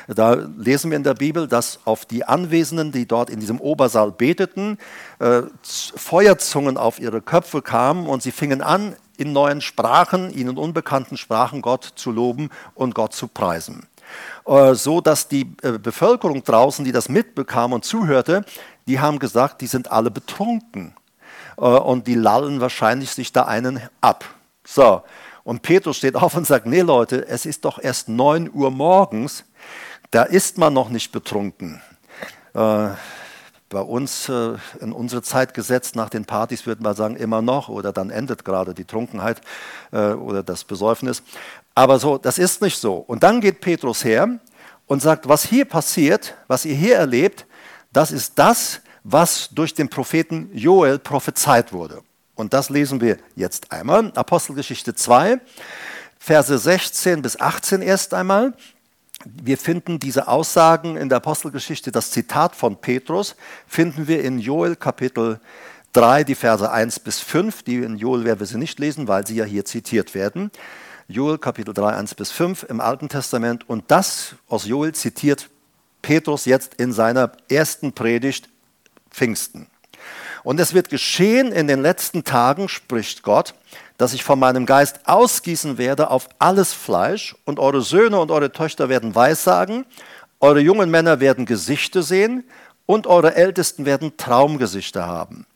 [0.09, 4.11] da lesen wir in der Bibel, dass auf die Anwesenden, die dort in diesem Obersaal
[4.13, 4.79] beteten,
[5.19, 11.17] äh, Feuerzungen auf ihre Köpfe kamen und sie fingen an, in neuen Sprachen, ihnen unbekannten
[11.17, 13.87] Sprachen Gott zu loben und Gott zu preisen.
[14.47, 18.45] Äh, so dass die äh, Bevölkerung draußen, die das mitbekam und zuhörte,
[18.87, 20.95] die haben gesagt, die sind alle betrunken
[21.57, 24.25] äh, und die lallen wahrscheinlich sich da einen ab.
[24.65, 25.03] So,
[25.45, 29.45] und Petrus steht auf und sagt, nee Leute, es ist doch erst 9 Uhr morgens,
[30.11, 31.81] da ist man noch nicht betrunken
[33.73, 37.69] bei uns äh, in unsere Zeit gesetzt, nach den Partys würden wir sagen, immer noch
[37.69, 39.41] oder dann endet gerade die Trunkenheit
[39.93, 41.23] äh, oder das Besäufnis.
[41.75, 42.97] Aber so, das ist nicht so.
[42.97, 44.39] Und dann geht Petrus her
[44.87, 47.47] und sagt, was hier passiert, was ihr hier erlebt,
[47.93, 52.03] das ist das, was durch den Propheten Joel prophezeit wurde.
[52.35, 54.13] Und das lesen wir jetzt einmal.
[54.15, 55.41] Apostelgeschichte 2,
[56.19, 58.53] Verse 16 bis 18 erst einmal
[59.25, 64.77] wir finden diese Aussagen in der Apostelgeschichte, das Zitat von Petrus, finden wir in Joel
[64.77, 65.41] Kapitel
[65.93, 67.63] 3, die Verse 1 bis 5.
[67.63, 70.51] Die in Joel werden wir sie nicht lesen, weil sie ja hier zitiert werden.
[71.09, 73.69] Joel Kapitel 3, 1 bis 5 im Alten Testament.
[73.69, 75.51] Und das aus Joel zitiert
[76.01, 78.49] Petrus jetzt in seiner ersten Predigt
[79.11, 79.67] Pfingsten.
[80.43, 83.55] Und es wird geschehen in den letzten Tagen, spricht Gott,
[84.03, 88.51] dass ich von meinem Geist ausgießen werde auf alles Fleisch und eure Söhne und eure
[88.51, 89.87] Töchter werden Weissagen,
[90.41, 92.43] eure jungen Männer werden Gesichter sehen
[92.85, 95.47] und eure Ältesten werden Traumgesichter haben.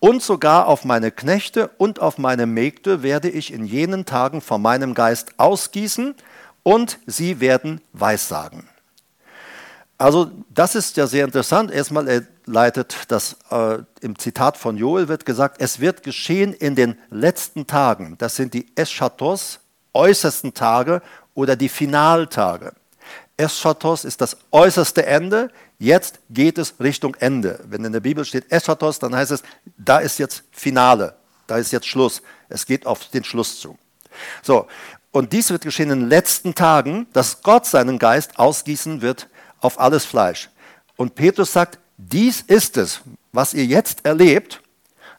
[0.00, 4.60] Und sogar auf meine Knechte und auf meine Mägde werde ich in jenen Tagen von
[4.60, 6.16] meinem Geist ausgießen
[6.64, 8.68] und sie werden Weissagen.
[9.96, 11.70] Also das ist ja sehr interessant.
[11.70, 16.74] Erstmal er leitet das äh, im Zitat von Joel wird gesagt, es wird geschehen in
[16.74, 18.16] den letzten Tagen.
[18.18, 19.60] Das sind die Eschatos,
[19.94, 21.02] äußersten Tage
[21.34, 22.72] oder die Finaltage.
[23.36, 25.50] Eschatos ist das äußerste Ende.
[25.78, 27.60] Jetzt geht es Richtung Ende.
[27.68, 29.42] Wenn in der Bibel steht Eschatos, dann heißt es,
[29.76, 32.22] da ist jetzt Finale, da ist jetzt Schluss.
[32.48, 33.78] Es geht auf den Schluss zu.
[34.42, 34.66] So,
[35.10, 39.28] und dies wird geschehen in den letzten Tagen, dass Gott seinen Geist ausgießen wird
[39.60, 40.50] auf alles Fleisch.
[40.96, 43.00] Und Petrus sagt, dies ist es,
[43.32, 44.60] was ihr jetzt erlebt.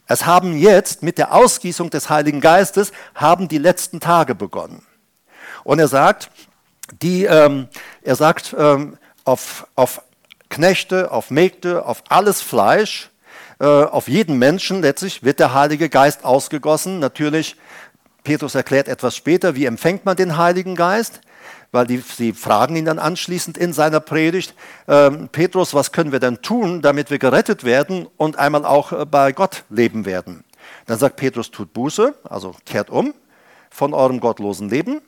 [0.08, 4.86] Es haben jetzt mit der Ausgießung des Heiligen Geistes haben die letzten Tage begonnen.
[5.64, 6.30] Und er sagt,
[7.02, 7.68] die, ähm,
[8.02, 10.02] er sagt ähm, auf, auf
[10.50, 13.10] Knechte, auf Mägde, auf alles Fleisch,
[13.60, 17.00] äh, auf jeden Menschen letztlich wird der Heilige Geist ausgegossen.
[17.00, 17.56] Natürlich,
[18.24, 21.22] Petrus erklärt etwas später, wie empfängt man den Heiligen Geist
[21.74, 24.54] weil die, sie fragen ihn dann anschließend in seiner Predigt,
[24.88, 29.06] äh, Petrus, was können wir denn tun, damit wir gerettet werden und einmal auch äh,
[29.06, 30.46] bei Gott leben werden?
[30.86, 33.14] Dann sagt Petrus, tut Buße, also kehrt um
[33.72, 35.02] von eurem gottlosen Leben.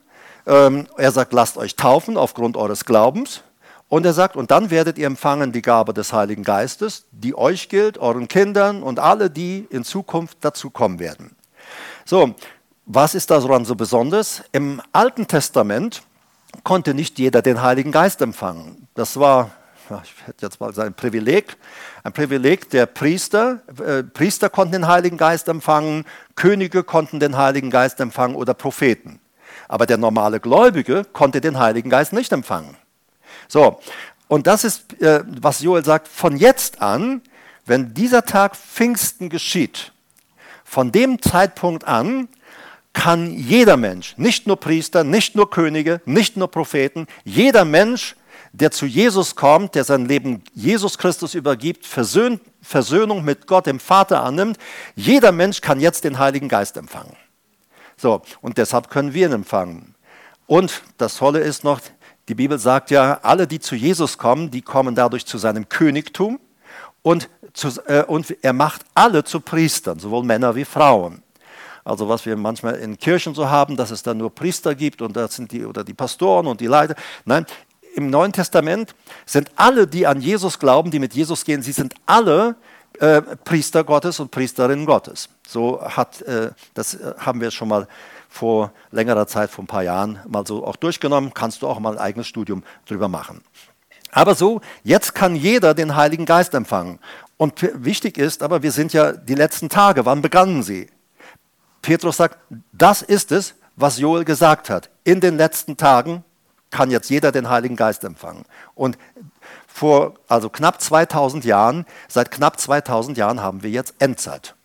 [0.48, 3.44] Ähm, er sagt, lasst euch taufen aufgrund eures Glaubens.
[3.88, 7.70] Und er sagt, und dann werdet ihr empfangen die Gabe des Heiligen Geistes, die euch
[7.70, 11.36] gilt, euren Kindern und alle, die in Zukunft dazu kommen werden.
[12.06, 12.34] So,
[12.88, 14.42] was ist daran so besonders?
[14.52, 16.02] Im Alten Testament
[16.64, 18.88] konnte nicht jeder den Heiligen Geist empfangen.
[18.96, 19.52] Das war,
[20.04, 21.58] ich hätte jetzt mal sein Privileg,
[22.04, 23.62] ein Privileg der Priester.
[23.84, 29.20] Äh, Priester konnten den Heiligen Geist empfangen, Könige konnten den Heiligen Geist empfangen oder Propheten.
[29.68, 32.78] Aber der normale Gläubige konnte den Heiligen Geist nicht empfangen.
[33.48, 33.80] So,
[34.28, 37.22] und das ist, äh, was Joel sagt, von jetzt an,
[37.66, 39.92] wenn dieser Tag Pfingsten geschieht,
[40.64, 42.28] von dem Zeitpunkt an
[42.96, 48.16] kann jeder Mensch, nicht nur Priester, nicht nur Könige, nicht nur Propheten, jeder Mensch,
[48.54, 53.82] der zu Jesus kommt, der sein Leben Jesus Christus übergibt, Versöhn, Versöhnung mit Gott, dem
[53.82, 54.58] Vater annimmt,
[54.96, 57.16] jeder Mensch kann jetzt den Heiligen Geist empfangen.
[57.98, 59.94] So, und deshalb können wir ihn empfangen.
[60.48, 61.82] Und das Tolle ist noch,
[62.30, 66.40] die Bibel sagt ja, alle, die zu Jesus kommen, die kommen dadurch zu seinem Königtum
[67.02, 71.25] und, zu, äh, und er macht alle zu Priestern, sowohl Männer wie Frauen.
[71.86, 75.16] Also was wir manchmal in Kirchen so haben, dass es da nur Priester gibt und
[75.16, 76.96] das sind die oder die Pastoren und die Leiter.
[77.26, 77.46] Nein,
[77.94, 78.96] im Neuen Testament
[79.26, 82.56] sind alle, die an Jesus glauben, die mit Jesus gehen, sie sind alle
[83.00, 85.30] äh, Priester Gottes und Priesterinnen Gottes.
[85.48, 87.88] So hat äh, das äh, haben wir schon mal
[88.30, 91.34] vor längerer Zeit, vor ein paar Jahren mal so auch durchgenommen.
[91.36, 93.42] Kannst du auch mal ein eigenes Studium drüber machen.
[94.12, 97.00] Aber so, jetzt kann jeder den Heiligen Geist empfangen.
[97.38, 100.88] Und wichtig ist, aber wir sind ja die letzten Tage, wann begannen sie?
[101.86, 102.40] Petrus sagt,
[102.74, 104.90] das ist es, was Joel gesagt hat.
[105.04, 106.24] In den letzten Tagen
[106.72, 108.44] kann jetzt jeder den Heiligen Geist empfangen.
[108.74, 108.98] Und
[109.68, 114.56] vor also knapp 2000 Jahren, seit knapp 2000 Jahren haben wir jetzt Endzeit.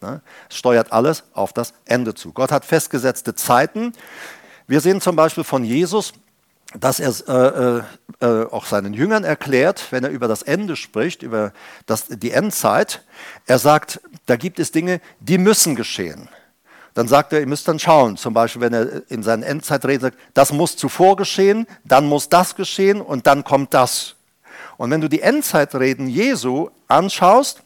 [0.00, 0.20] Ne?
[0.50, 2.32] Es steuert alles auf das Ende zu.
[2.32, 3.92] Gott hat festgesetzte Zeiten.
[4.66, 6.12] Wir sehen zum Beispiel von Jesus,
[6.76, 11.22] dass er äh, äh, äh, auch seinen Jüngern erklärt, wenn er über das Ende spricht,
[11.22, 11.52] über
[11.86, 13.04] das, die Endzeit.
[13.46, 16.28] Er sagt, da gibt es Dinge, die müssen geschehen.
[16.94, 20.18] Dann sagt er, ihr müsst dann schauen, zum Beispiel, wenn er in seinen Endzeitreden sagt,
[20.32, 24.14] das muss zuvor geschehen, dann muss das geschehen und dann kommt das.
[24.76, 27.64] Und wenn du die Endzeitreden Jesu anschaust,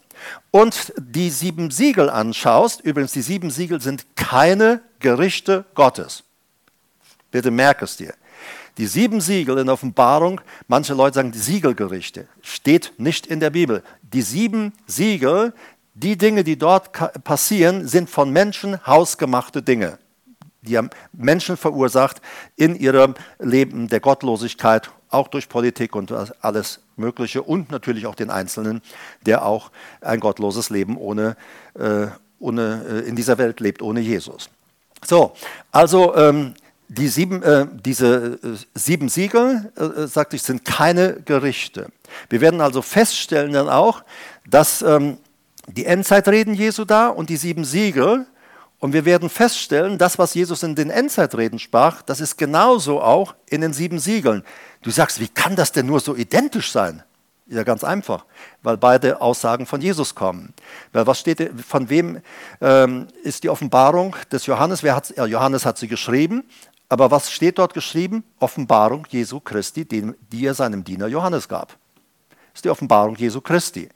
[0.51, 6.23] und die sieben Siegel anschaust, übrigens die sieben Siegel sind keine Gerichte Gottes.
[7.31, 8.13] Bitte merk es dir.
[8.77, 13.83] Die sieben Siegel in Offenbarung, manche Leute sagen die Siegelgerichte, steht nicht in der Bibel.
[14.01, 15.53] Die sieben Siegel,
[16.03, 16.91] die Dinge, die dort
[17.23, 19.97] passieren, sind von Menschen hausgemachte Dinge.
[20.61, 22.21] Die haben Menschen verursacht
[22.55, 28.29] in ihrem Leben der Gottlosigkeit, auch durch Politik und alles Mögliche und natürlich auch den
[28.29, 28.81] Einzelnen,
[29.25, 31.35] der auch ein gottloses Leben ohne,
[31.75, 32.07] äh,
[32.39, 34.49] ohne, äh, in dieser Welt lebt, ohne Jesus.
[35.05, 35.33] So,
[35.71, 36.53] also ähm,
[36.89, 41.87] die sieben, äh, diese äh, sieben Siegel, äh, sagte ich, sind keine Gerichte.
[42.29, 44.03] Wir werden also feststellen dann auch,
[44.45, 45.17] dass ähm,
[45.73, 48.25] die Endzeitreden Jesu da und die sieben Siegel,
[48.79, 53.35] und wir werden feststellen, das, was Jesus in den Endzeitreden sprach, das ist genauso auch
[53.47, 54.43] in den sieben Siegeln.
[54.81, 57.03] Du sagst, wie kann das denn nur so identisch sein?
[57.47, 58.25] Ja, ganz einfach,
[58.61, 60.53] weil beide Aussagen von Jesus kommen.
[60.93, 62.21] Weil was steht, von wem
[62.61, 64.83] ähm, ist die Offenbarung des Johannes?
[64.83, 66.43] Wer ja, Johannes hat sie geschrieben,
[66.87, 68.23] aber was steht dort geschrieben?
[68.39, 71.69] Offenbarung Jesu Christi, die, die er seinem Diener Johannes gab.
[71.69, 73.89] Das ist die Offenbarung Jesu Christi.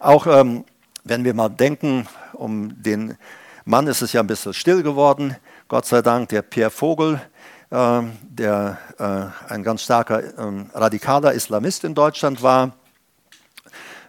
[0.00, 0.64] Auch ähm,
[1.04, 3.16] wenn wir mal denken, um den
[3.64, 5.36] Mann ist es ja ein bisschen still geworden,
[5.68, 7.20] Gott sei Dank, der Pierre Vogel,
[7.70, 12.72] äh, der äh, ein ganz starker äh, radikaler Islamist in Deutschland war,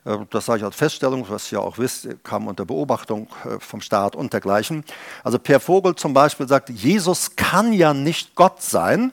[0.05, 3.81] äh, das sage ich als Feststellung, was ihr auch wisst, kam unter Beobachtung äh, vom
[3.81, 4.85] Staat und dergleichen.
[5.23, 9.11] Also Per Vogel zum Beispiel sagt, Jesus kann ja nicht Gott sein,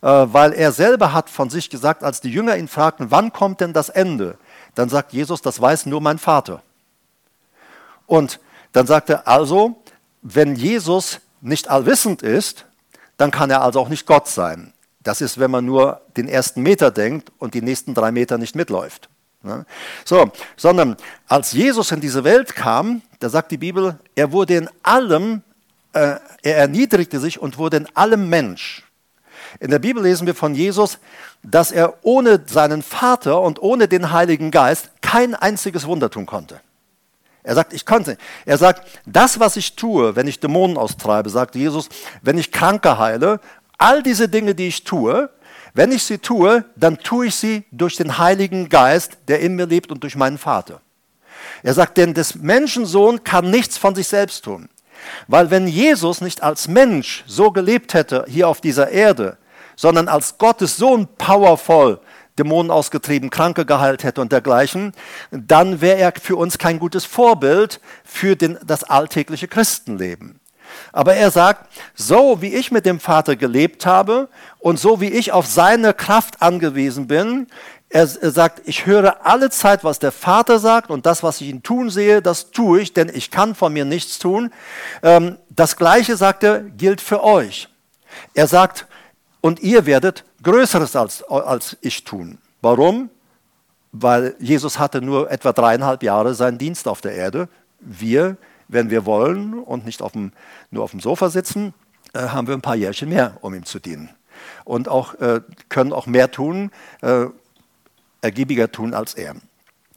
[0.00, 3.60] äh, weil er selber hat von sich gesagt, als die Jünger ihn fragten, wann kommt
[3.60, 4.38] denn das Ende?
[4.74, 6.62] Dann sagt Jesus, das weiß nur mein Vater.
[8.12, 8.40] Und
[8.72, 9.82] dann sagt er also,
[10.20, 12.66] wenn Jesus nicht allwissend ist,
[13.16, 14.74] dann kann er also auch nicht Gott sein.
[15.00, 18.54] Das ist, wenn man nur den ersten Meter denkt und die nächsten drei Meter nicht
[18.54, 19.08] mitläuft.
[19.42, 19.64] Ne?
[20.04, 24.68] So, sondern als Jesus in diese Welt kam, da sagt die Bibel, er wurde in
[24.82, 25.40] allem,
[25.94, 28.84] äh, er erniedrigte sich und wurde in allem Mensch.
[29.58, 30.98] In der Bibel lesen wir von Jesus,
[31.42, 36.60] dass er ohne seinen Vater und ohne den Heiligen Geist kein einziges Wunder tun konnte.
[37.42, 38.16] Er sagt, ich konnte.
[38.46, 41.88] Er sagt, das, was ich tue, wenn ich Dämonen austreibe, sagt Jesus,
[42.22, 43.40] wenn ich Kranke heile,
[43.78, 45.28] all diese Dinge, die ich tue,
[45.74, 49.66] wenn ich sie tue, dann tue ich sie durch den Heiligen Geist, der in mir
[49.66, 50.80] lebt und durch meinen Vater.
[51.62, 54.68] Er sagt, denn des Menschensohn kann nichts von sich selbst tun.
[55.26, 59.38] Weil wenn Jesus nicht als Mensch so gelebt hätte hier auf dieser Erde,
[59.74, 62.00] sondern als Gottes Sohn powervoll
[62.38, 64.92] Dämonen ausgetrieben, Kranke geheilt hätte und dergleichen,
[65.30, 70.40] dann wäre er für uns kein gutes Vorbild für den, das alltägliche Christenleben.
[70.92, 75.32] Aber er sagt, so wie ich mit dem Vater gelebt habe und so wie ich
[75.32, 77.46] auf seine Kraft angewiesen bin,
[77.90, 81.62] er, sagt, ich höre alle Zeit, was der Vater sagt und das, was ich ihn
[81.62, 84.50] tun sehe, das tue ich, denn ich kann von mir nichts tun.
[85.02, 87.68] Ähm, das Gleiche, sagt er, gilt für euch.
[88.32, 88.86] Er sagt,
[89.42, 92.38] und ihr werdet Größeres als, als ich tun.
[92.60, 93.10] Warum?
[93.92, 97.48] Weil Jesus hatte nur etwa dreieinhalb Jahre seinen Dienst auf der Erde.
[97.80, 98.36] Wir,
[98.68, 100.32] wenn wir wollen und nicht auf dem,
[100.70, 101.74] nur auf dem Sofa sitzen,
[102.14, 104.10] äh, haben wir ein paar Jährchen mehr, um ihm zu dienen.
[104.64, 106.70] Und auch, äh, können auch mehr tun,
[107.02, 107.26] äh,
[108.22, 109.34] ergiebiger tun als er.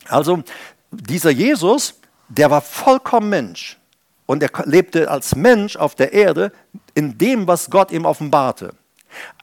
[0.08, 0.44] Also
[0.92, 1.96] dieser Jesus,
[2.28, 3.80] der war vollkommen Mensch.
[4.26, 6.52] Und er lebte als Mensch auf der Erde
[6.96, 8.74] in dem, was Gott ihm offenbarte.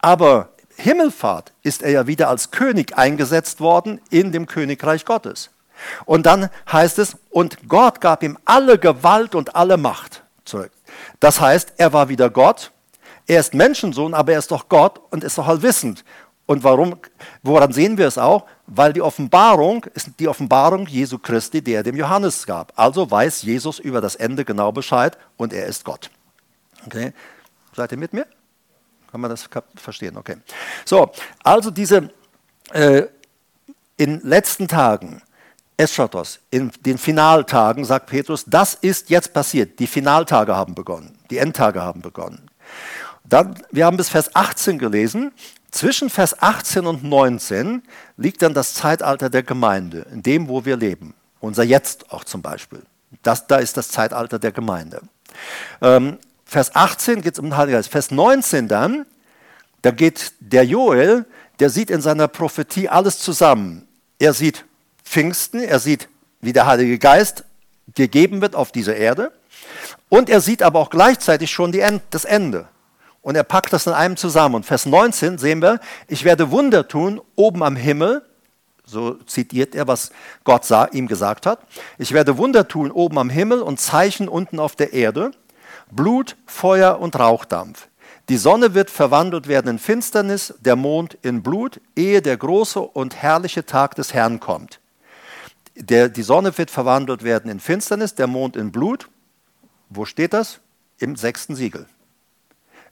[0.00, 0.51] Aber
[0.82, 5.50] Himmelfahrt ist er ja wieder als König eingesetzt worden in dem Königreich Gottes.
[6.04, 10.72] Und dann heißt es, und Gott gab ihm alle Gewalt und alle Macht zurück.
[11.20, 12.72] Das heißt, er war wieder Gott.
[13.28, 16.04] Er ist Menschensohn, aber er ist doch Gott und ist doch allwissend.
[16.46, 16.96] Und warum,
[17.44, 18.44] woran sehen wir es auch?
[18.66, 22.72] Weil die Offenbarung ist die Offenbarung Jesu Christi, die er dem Johannes gab.
[22.74, 26.10] Also weiß Jesus über das Ende genau Bescheid und er ist Gott.
[26.86, 27.12] Okay?
[27.74, 28.26] Seid ihr mit mir?
[29.12, 29.46] Kann man das
[29.76, 30.16] verstehen?
[30.16, 30.36] Okay.
[30.86, 31.12] So,
[31.44, 32.10] also diese
[32.72, 33.02] äh,
[33.98, 35.20] in letzten Tagen,
[35.76, 39.78] Eschatos, in den Finaltagen, sagt Petrus, das ist jetzt passiert.
[39.78, 42.48] Die Finaltage haben begonnen, die Endtage haben begonnen.
[43.24, 45.32] Dann, wir haben bis Vers 18 gelesen.
[45.70, 47.82] Zwischen Vers 18 und 19
[48.16, 51.14] liegt dann das Zeitalter der Gemeinde, in dem, wo wir leben.
[51.40, 52.82] Unser Jetzt auch zum Beispiel.
[53.22, 55.02] Das, da ist das Zeitalter der Gemeinde.
[55.82, 56.18] Ähm,
[56.52, 57.88] Vers 18 geht es um den Heiligen Geist.
[57.88, 59.06] Vers 19 dann,
[59.80, 61.24] da geht der Joel,
[61.60, 63.88] der sieht in seiner Prophetie alles zusammen.
[64.18, 64.66] Er sieht
[65.02, 66.10] Pfingsten, er sieht,
[66.42, 67.44] wie der Heilige Geist
[67.94, 69.32] gegeben wird auf dieser Erde.
[70.10, 72.68] Und er sieht aber auch gleichzeitig schon End, das Ende.
[73.22, 74.56] Und er packt das in einem zusammen.
[74.56, 78.26] Und Vers 19 sehen wir, ich werde Wunder tun oben am Himmel.
[78.84, 80.10] So zitiert er, was
[80.44, 81.60] Gott ihm gesagt hat.
[81.96, 85.30] Ich werde Wunder tun oben am Himmel und Zeichen unten auf der Erde.
[85.92, 87.88] Blut, Feuer und Rauchdampf.
[88.28, 93.16] Die Sonne wird verwandelt werden in Finsternis, der Mond in Blut, ehe der große und
[93.16, 94.80] herrliche Tag des Herrn kommt.
[95.76, 99.08] Der, die Sonne wird verwandelt werden in Finsternis, der Mond in Blut.
[99.90, 100.60] Wo steht das?
[100.98, 101.86] Im sechsten Siegel.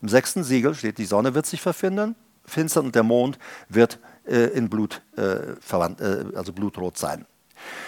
[0.02, 4.46] Im sechsten Siegel steht, die Sonne wird sich verfinstern, finstern und der Mond wird äh,
[4.48, 7.26] in Blut äh, verwandt, äh, also blutrot sein.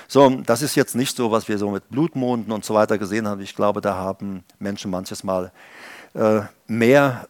[0.08, 3.26] So, das ist jetzt nicht so, was wir so mit Blutmonden und so weiter gesehen
[3.26, 3.40] haben.
[3.40, 5.52] Ich glaube, da haben Menschen manches Mal
[6.14, 7.28] äh, mehr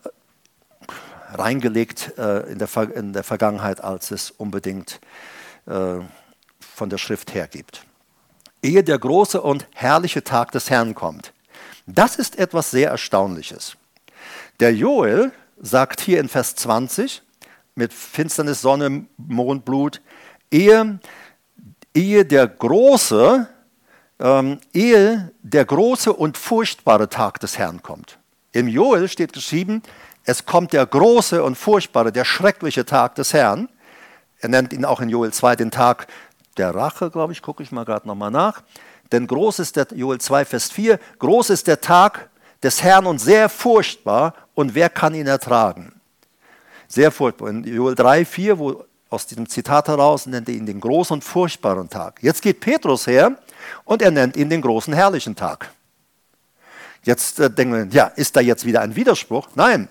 [1.33, 5.01] reingelegt äh, in, der in, der Vergangenheit, als es unbedingt
[5.67, 6.01] äh,
[6.61, 7.85] von der Schrift hergibt.
[8.63, 11.33] Ehe der große und herrliche Tag des Herrn kommt.
[11.87, 13.77] Das ist etwas sehr Erstaunliches.
[14.61, 17.23] Der Joel sagt hier in Vers 20
[17.75, 20.01] mit Finsternis, Sonne, Mond, Blut,
[20.51, 21.01] ehe,
[21.95, 23.49] ehe der große,
[24.21, 28.19] ähm, ehe der große und furchtbare Tag des Herrn kommt.
[28.53, 29.83] Im Joel steht geschrieben,
[30.25, 33.69] es kommt der große und furchtbare, der schreckliche Tag des Herrn.
[34.41, 36.07] Er nennt ihn auch in Joel 2 den Tag
[36.57, 38.63] der Rache, glaube ich, gucke ich mal gerade nochmal nach.
[39.11, 42.31] Denn groß ist der, Joel 2, Vers 4, groß ist der Tag
[42.63, 46.01] des Herrn und sehr furchtbar und wer kann ihn ertragen?
[46.89, 47.49] Sehr furchtbar.
[47.49, 51.23] In Joel 3, 4, wo aus diesem Zitat heraus nennt er ihn den großen und
[51.23, 52.23] furchtbaren Tag.
[52.23, 53.37] Jetzt geht Petrus her
[53.85, 55.71] und er nennt ihn den großen herrlichen Tag.
[57.05, 59.49] Jetzt äh, denken wir, ja, ist da jetzt wieder ein Widerspruch?
[59.55, 59.89] Nein.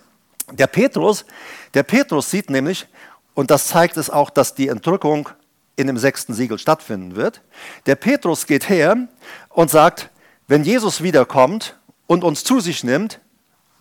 [0.51, 1.25] Der Petrus,
[1.73, 2.87] der Petrus sieht nämlich,
[3.33, 5.29] und das zeigt es auch, dass die Entrückung
[5.75, 7.41] in dem sechsten Siegel stattfinden wird.
[7.85, 9.07] Der Petrus geht her
[9.49, 10.09] und sagt,
[10.47, 13.19] wenn Jesus wiederkommt und uns zu sich nimmt,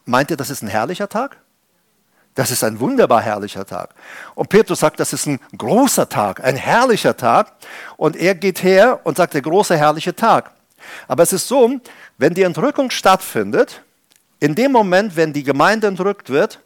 [0.05, 1.39] meint ihr, das ist ein herrlicher Tag?
[2.35, 3.95] Das ist ein wunderbar herrlicher Tag.
[4.35, 7.53] Und Petrus sagt, das ist ein großer Tag, ein herrlicher Tag.
[7.97, 10.53] Und er geht her und sagt, der große herrliche Tag.
[11.09, 11.81] Aber es ist so,
[12.19, 13.83] wenn die Entrückung stattfindet,
[14.39, 16.61] in dem Moment, wenn die Gemeinde entrückt wird,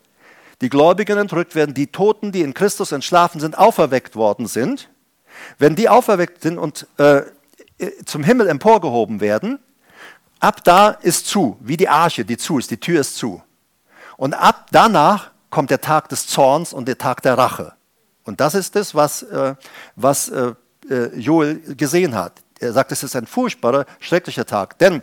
[0.60, 4.88] die Gläubigen entrückt werden, die Toten, die in Christus entschlafen sind, auferweckt worden sind,
[5.58, 7.22] wenn die auferweckt sind und äh,
[8.04, 9.58] zum Himmel emporgehoben werden,
[10.44, 13.42] Ab da ist zu, wie die Arche, die zu ist, die Tür ist zu.
[14.18, 17.74] Und ab danach kommt der Tag des Zorns und der Tag der Rache.
[18.24, 19.54] Und das ist es, was, äh,
[19.94, 20.52] was äh,
[20.90, 22.42] äh, Joel gesehen hat.
[22.58, 24.80] Er sagt, es ist ein furchtbarer, schrecklicher Tag.
[24.80, 25.00] Denn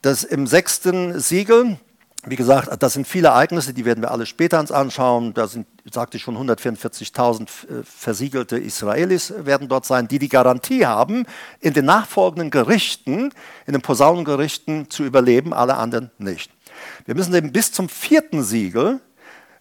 [0.00, 1.76] das im sechsten Siegel,
[2.24, 5.34] wie gesagt, das sind viele Ereignisse, die werden wir alle später uns anschauen.
[5.34, 10.86] Da sind, sagte ich schon, 144.000 äh, versiegelte Israelis werden dort sein, die die Garantie
[10.86, 11.26] haben,
[11.58, 13.32] in den nachfolgenden Gerichten,
[13.66, 16.52] in den Posaunengerichten zu überleben, alle anderen nicht.
[17.06, 19.00] Wir müssen eben bis zum vierten Siegel,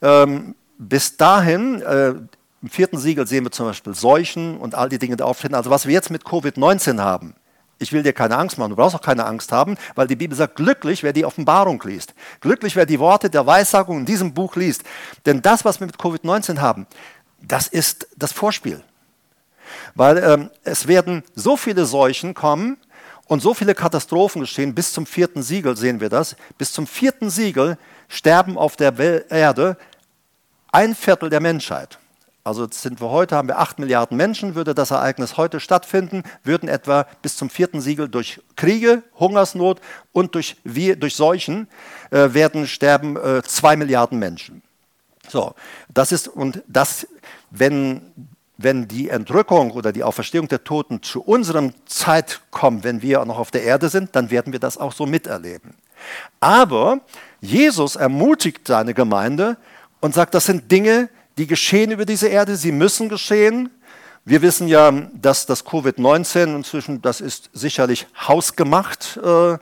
[0.04, 2.14] ähm, bis dahin, äh,
[2.62, 5.56] im vierten Siegel sehen wir zum Beispiel Seuchen und all die Dinge, die auftreten.
[5.56, 7.36] Also was wir jetzt mit Covid-19 haben,
[7.80, 8.70] Ich will dir keine Angst machen.
[8.70, 12.14] Du brauchst auch keine Angst haben, weil die Bibel sagt, glücklich, wer die Offenbarung liest.
[12.40, 14.84] Glücklich, wer die Worte der Weissagung in diesem Buch liest.
[15.26, 16.88] Denn das, was wir mit Covid-19 haben,
[17.42, 18.82] das ist das Vorspiel.
[19.96, 22.78] Weil ähm, es werden so viele Seuchen kommen
[23.28, 24.76] und so viele Katastrophen geschehen.
[24.76, 26.38] Bis zum vierten Siegel sehen wir das.
[26.58, 27.78] Bis zum vierten Siegel
[28.08, 28.98] sterben auf der
[29.30, 29.78] Erde
[30.74, 32.00] ein Viertel der Menschheit.
[32.44, 36.68] Also sind wir heute, haben wir 8 Milliarden Menschen, würde das Ereignis heute stattfinden, würden
[36.68, 39.80] etwa bis zum vierten Siegel durch Kriege, Hungersnot
[40.12, 41.70] und durch, durch Seuchen
[42.12, 44.62] äh, werden sterben äh, 2 Milliarden Menschen.
[45.30, 45.56] So,
[45.94, 47.08] das ist, und das,
[47.50, 48.02] wenn,
[48.58, 53.40] wenn die Entrückung oder die Auferstehung der Toten zu unserem Zeit kommt, wenn wir noch
[53.40, 55.76] auf der Erde sind, dann werden wir das auch so miterleben.
[56.42, 57.00] Aber
[57.40, 59.56] Jesus ermutigt seine Gemeinde
[60.04, 63.70] und sagt, das sind Dinge, die geschehen über diese Erde, sie müssen geschehen.
[64.26, 69.54] Wir wissen ja, dass das Covid-19 inzwischen, das ist sicherlich hausgemacht äh,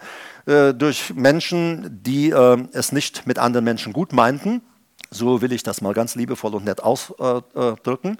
[0.52, 4.64] äh, durch Menschen, die äh, es nicht mit anderen Menschen gut meinten.
[5.12, 8.18] So will ich das mal ganz liebevoll und nett ausdrücken.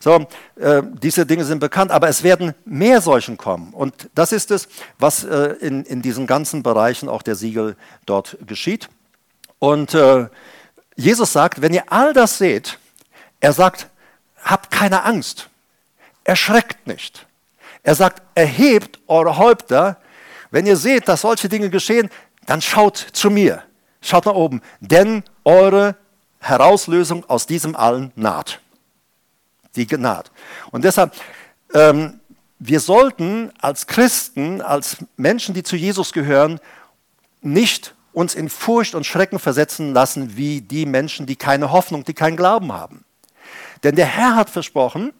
[0.00, 3.72] So, äh, diese Dinge sind bekannt, aber es werden mehr solchen kommen.
[3.72, 8.36] Und das ist es, was äh, in, in diesen ganzen Bereichen auch der Siegel dort
[8.46, 8.90] geschieht.
[9.60, 10.26] Und äh,
[10.96, 12.78] Jesus sagt, wenn ihr all das seht,
[13.40, 13.88] er sagt,
[14.42, 15.48] habt keine Angst,
[16.22, 17.26] erschreckt nicht.
[17.82, 19.98] Er sagt, erhebt eure Häupter.
[20.50, 22.10] Wenn ihr seht, dass solche Dinge geschehen,
[22.46, 23.62] dann schaut zu mir,
[24.00, 25.96] schaut nach oben, denn eure
[26.38, 28.60] Herauslösung aus diesem allen naht.
[29.76, 30.30] Die naht.
[30.70, 31.14] Und deshalb,
[31.74, 32.20] ähm,
[32.58, 36.60] wir sollten als Christen, als Menschen, die zu Jesus gehören,
[37.40, 42.14] nicht uns in Furcht und Schrecken versetzen lassen wie die Menschen, die keine Hoffnung, die
[42.14, 43.04] keinen Glauben haben.
[43.82, 45.12] Denn der Herr hat versprochen,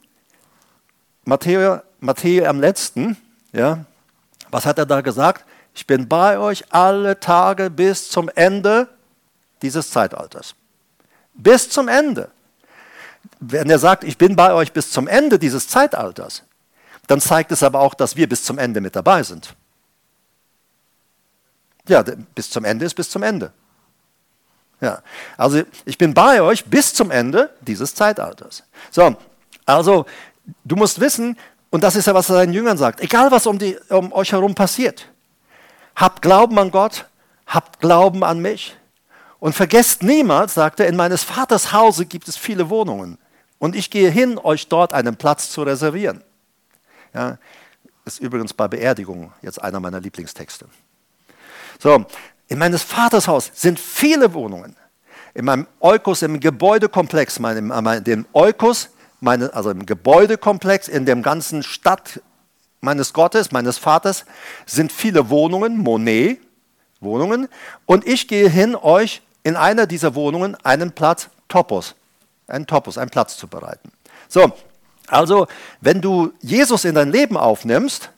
[1.24, 3.16] Matthäus, Matthäus am letzten,
[3.52, 3.84] ja,
[4.50, 5.44] was hat er da gesagt?
[5.74, 8.88] Ich bin bei euch alle Tage bis zum Ende
[9.60, 10.54] dieses Zeitalters.
[11.34, 12.30] Bis zum Ende.
[13.40, 16.44] Wenn er sagt, ich bin bei euch bis zum Ende dieses Zeitalters,
[17.08, 19.54] dann zeigt es aber auch, dass wir bis zum Ende mit dabei sind.
[21.88, 22.02] Ja,
[22.34, 23.52] bis zum Ende ist bis zum Ende.
[24.80, 25.02] Ja,
[25.36, 28.64] also ich bin bei euch bis zum Ende dieses Zeitalters.
[28.90, 29.16] So,
[29.64, 30.06] also
[30.64, 31.36] du musst wissen,
[31.70, 34.32] und das ist ja, was er seinen Jüngern sagt, egal was um, die, um euch
[34.32, 35.08] herum passiert,
[35.96, 37.06] habt Glauben an Gott,
[37.46, 38.76] habt Glauben an mich.
[39.40, 43.18] Und vergesst niemals, sagt er, in meines Vaters Hause gibt es viele Wohnungen.
[43.58, 46.22] Und ich gehe hin, euch dort einen Platz zu reservieren.
[47.12, 47.38] Ja,
[48.04, 50.66] ist übrigens bei Beerdigungen jetzt einer meiner Lieblingstexte.
[51.78, 52.04] So,
[52.48, 54.76] in meines Vaters Haus sind viele Wohnungen.
[55.34, 61.22] In meinem Eukos, im Gebäudekomplex, meinem, äh, dem Eukos, meine, also im Gebäudekomplex, in dem
[61.22, 62.20] ganzen Stadt
[62.80, 64.24] meines Gottes, meines Vaters,
[64.66, 66.40] sind viele Wohnungen, Monet,
[67.00, 67.48] Wohnungen.
[67.86, 71.94] Und ich gehe hin, euch in einer dieser Wohnungen einen Platz, Topos,
[72.46, 73.90] einen Topos, einen Platz zu bereiten.
[74.28, 74.52] So,
[75.08, 75.46] also
[75.80, 78.10] wenn du Jesus in dein Leben aufnimmst,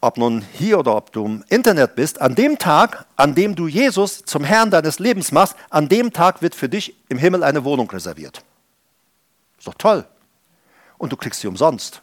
[0.00, 3.66] ob nun hier oder ob du im Internet bist, an dem Tag, an dem du
[3.66, 7.64] Jesus zum Herrn deines Lebens machst, an dem Tag wird für dich im Himmel eine
[7.64, 8.42] Wohnung reserviert.
[9.58, 10.04] Ist doch toll.
[10.98, 12.02] Und du kriegst sie umsonst,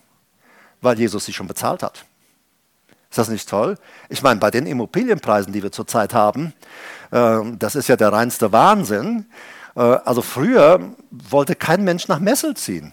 [0.81, 2.05] weil Jesus sie schon bezahlt hat.
[3.09, 3.77] Ist das nicht toll?
[4.09, 6.53] Ich meine, bei den Immobilienpreisen, die wir zurzeit haben,
[7.11, 9.25] äh, das ist ja der reinste Wahnsinn.
[9.75, 10.81] Äh, also früher
[11.11, 12.91] wollte kein Mensch nach Messel ziehen.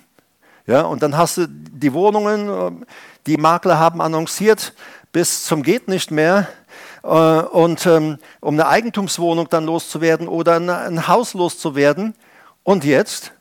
[0.66, 2.48] Ja, und dann hast du die Wohnungen,
[2.82, 2.86] äh,
[3.26, 4.74] die Makler haben annonciert
[5.12, 6.48] bis zum geht nicht mehr.
[7.02, 12.14] Äh, und ähm, um eine Eigentumswohnung dann loszuwerden oder ein Haus loszuwerden.
[12.64, 13.32] Und jetzt,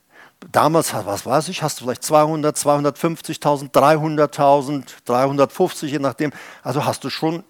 [0.51, 6.31] damals, was weiß ich, hast du vielleicht 200, 250.000, 300.000, 350, je nachdem.
[6.61, 7.43] Also hast du schon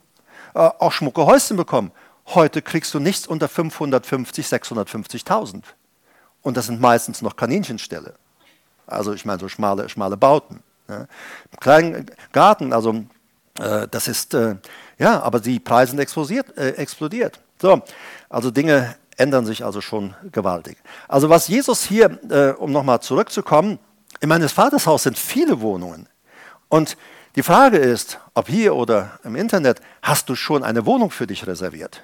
[0.53, 1.91] äh, auch schmucke Häuschen bekommen.
[2.27, 5.63] Heute kriegst du nichts unter 550, 650.000.
[6.43, 8.13] Und das sind meistens noch Kaninchenställe.
[8.91, 10.61] Also ich meine so schmale, schmale Bauten.
[10.87, 11.07] Ja.
[11.59, 13.03] Kleinen Garten, also
[13.59, 14.55] äh, das ist, äh,
[14.97, 17.39] ja, aber die Preise sind explodiert, äh, explodiert.
[17.61, 17.81] So,
[18.29, 20.77] also Dinge ändern sich also schon gewaltig.
[21.07, 23.79] Also was Jesus hier, äh, um nochmal zurückzukommen,
[24.19, 26.07] in meines Vaters Haus sind viele Wohnungen.
[26.69, 26.97] Und
[27.35, 31.47] die Frage ist, ob hier oder im Internet, hast du schon eine Wohnung für dich
[31.47, 32.01] reserviert?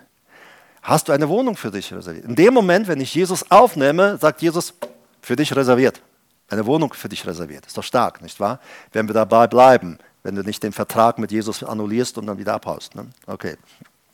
[0.82, 2.26] Hast du eine Wohnung für dich reserviert?
[2.26, 4.74] In dem Moment, wenn ich Jesus aufnehme, sagt Jesus,
[5.22, 6.02] für dich reserviert
[6.50, 7.66] eine Wohnung für dich reserviert.
[7.66, 8.60] Ist doch stark, nicht wahr?
[8.92, 12.54] Wenn wir dabei bleiben, wenn du nicht den Vertrag mit Jesus annullierst und dann wieder
[12.54, 12.96] abhaust.
[12.96, 13.08] Ne?
[13.26, 13.58] Okay,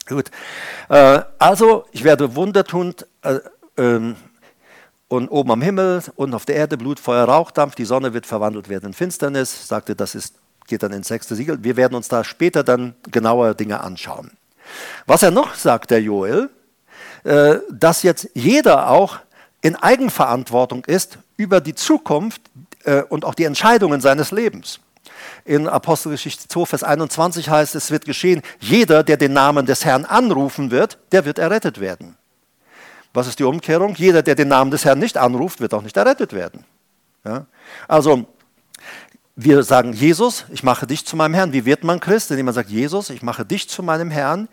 [0.08, 0.30] gut.
[0.90, 3.40] Äh, also, ich werde Wunder tun äh,
[3.78, 4.16] ähm,
[5.08, 8.70] und oben am Himmel und auf der Erde Blut, Feuer, Rauchdampf, die Sonne wird verwandelt
[8.70, 9.68] werden in Finsternis.
[9.68, 10.36] Sagte, das ist
[10.68, 11.64] geht dann ins sechste Siegel.
[11.64, 14.32] Wir werden uns da später dann genauer Dinge anschauen.
[15.06, 16.50] Was er noch sagt, der Joel,
[17.24, 19.20] äh, dass jetzt jeder auch
[19.62, 22.42] in Eigenverantwortung ist über die Zukunft
[22.84, 24.80] äh, und auch die Entscheidungen seines Lebens.
[25.46, 30.06] In Apostelgeschichte 2, Vers 21 heißt es, wird geschehen, jeder, der den Namen des Herrn
[30.06, 32.18] anrufen wird, der wird errettet werden.
[33.14, 33.94] Was ist die Umkehrung?
[33.96, 36.66] Jeder, der den Namen des Herrn nicht anruft, wird auch nicht errettet werden.
[37.24, 37.46] Ja?
[37.88, 38.26] Also,
[39.36, 41.54] wir sagen, Jesus, ich mache dich zu meinem Herrn.
[41.54, 42.32] Wie wird man Christ?
[42.32, 44.48] Indem man sagt, Jesus, ich mache dich zu meinem Herrn.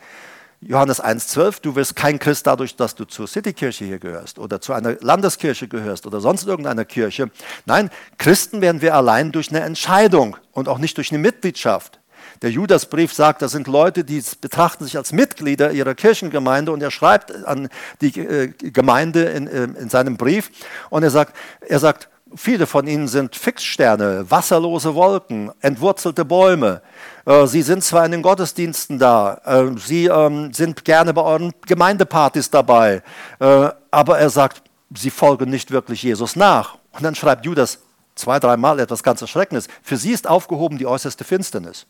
[0.62, 4.74] Johannes 1,12, du wirst kein Christ dadurch, dass du zur Citykirche hier gehörst oder zu
[4.74, 7.30] einer Landeskirche gehörst oder sonst irgendeiner Kirche.
[7.64, 7.88] Nein,
[8.18, 11.98] Christen werden wir allein durch eine Entscheidung und auch nicht durch eine Mitgliedschaft.
[12.42, 16.90] Der Judasbrief sagt, das sind Leute, die betrachten sich als Mitglieder ihrer Kirchengemeinde und er
[16.90, 17.70] schreibt an
[18.02, 20.50] die äh, Gemeinde in, äh, in seinem Brief
[20.90, 21.34] und er sagt,
[21.66, 26.81] er sagt, Viele von ihnen sind Fixsterne, wasserlose Wolken, entwurzelte Bäume.
[27.26, 31.53] Äh, sie sind zwar in den Gottesdiensten da, äh, sie ähm, sind gerne bei euren
[31.66, 33.03] Gemeindepartys dabei,
[33.41, 34.62] äh, aber er sagt,
[34.95, 36.76] sie folgen nicht wirklich Jesus nach.
[36.93, 37.81] Und dann schreibt Judas
[38.14, 39.66] zwei, dreimal etwas ganz Erschreckendes.
[39.83, 41.87] Für sie ist aufgehoben die äußerste Finsternis.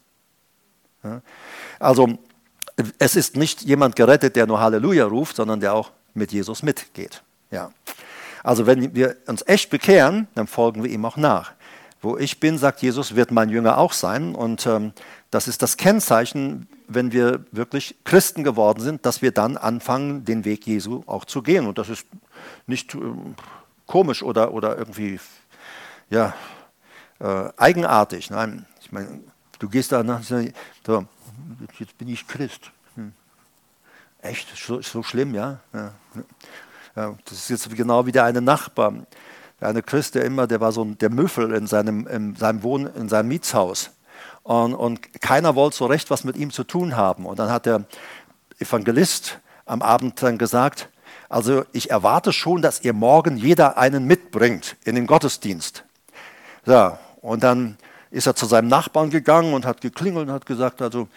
[1.78, 2.18] Also
[2.98, 7.22] es ist nicht jemand gerettet, der nur Halleluja ruft, sondern der auch mit Jesus mitgeht.
[7.50, 7.70] Ja.
[8.42, 11.52] Also wenn wir uns echt bekehren, dann folgen wir ihm auch nach.
[12.02, 14.34] Wo ich bin, sagt Jesus, wird mein Jünger auch sein.
[14.34, 14.92] Und ähm,
[15.30, 20.44] das ist das Kennzeichen, wenn wir wirklich Christen geworden sind, dass wir dann anfangen, den
[20.44, 21.66] Weg Jesu auch zu gehen.
[21.66, 22.06] Und das ist
[22.66, 22.98] nicht äh,
[23.86, 25.20] komisch oder, oder irgendwie
[26.08, 26.34] ja,
[27.20, 28.30] äh, eigenartig.
[28.30, 29.20] Nein, ich meine,
[29.58, 30.38] du gehst da nach, so,
[31.78, 32.70] jetzt bin ich Christ.
[32.94, 33.12] Hm.
[34.22, 34.48] Echt?
[34.56, 35.60] So, so schlimm, ja?
[35.72, 35.92] ja.
[37.00, 38.92] Ja, das ist jetzt genau wie der eine Nachbar.
[39.58, 42.90] Der eine Christ, der immer, der war so der Müffel in seinem, in seinem Wohn-,
[42.94, 43.92] in seinem Mietshaus.
[44.42, 47.24] Und, und keiner wollte so recht was mit ihm zu tun haben.
[47.24, 47.84] Und dann hat der
[48.58, 50.90] Evangelist am Abend dann gesagt,
[51.30, 55.84] also ich erwarte schon, dass ihr morgen jeder einen mitbringt in den Gottesdienst.
[56.66, 57.78] Ja, und dann
[58.10, 61.08] ist er zu seinem Nachbarn gegangen und hat geklingelt und hat gesagt, also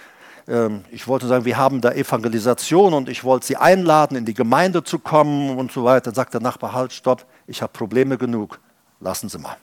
[0.92, 4.84] ich wollte sagen, wir haben da Evangelisation und ich wollte sie einladen, in die Gemeinde
[4.84, 6.06] zu kommen und so weiter.
[6.06, 8.60] Dann sagt der Nachbar, halt, stopp, ich habe Probleme genug,
[9.00, 9.56] lassen Sie mal.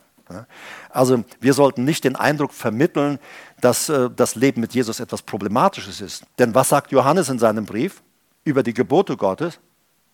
[0.91, 3.19] Also wir sollten nicht den Eindruck vermitteln,
[3.61, 6.25] dass äh, das Leben mit Jesus etwas Problematisches ist.
[6.39, 8.03] Denn was sagt Johannes in seinem Brief
[8.45, 9.59] über die Gebote Gottes?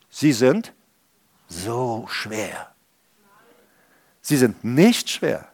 [0.08, 0.72] Sie sind
[1.48, 2.72] so schwer.
[4.20, 5.48] Sie sind nicht schwer.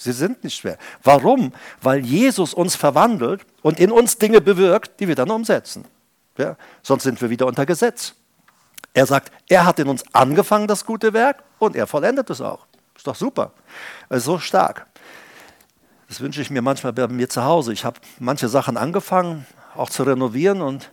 [0.00, 0.78] Sie sind nicht schwer.
[1.02, 1.52] Warum?
[1.82, 5.84] Weil Jesus uns verwandelt und in uns Dinge bewirkt, die wir dann umsetzen.
[6.38, 6.56] Ja?
[6.84, 8.14] Sonst sind wir wieder unter Gesetz.
[8.94, 12.66] Er sagt, er hat in uns angefangen, das gute Werk, und er vollendet es auch.
[12.96, 13.50] Ist doch super.
[14.08, 14.86] Er ist so stark.
[16.06, 17.72] Das wünsche ich mir manchmal bei mir zu Hause.
[17.72, 19.46] Ich habe manche Sachen angefangen,
[19.76, 20.90] auch zu renovieren, und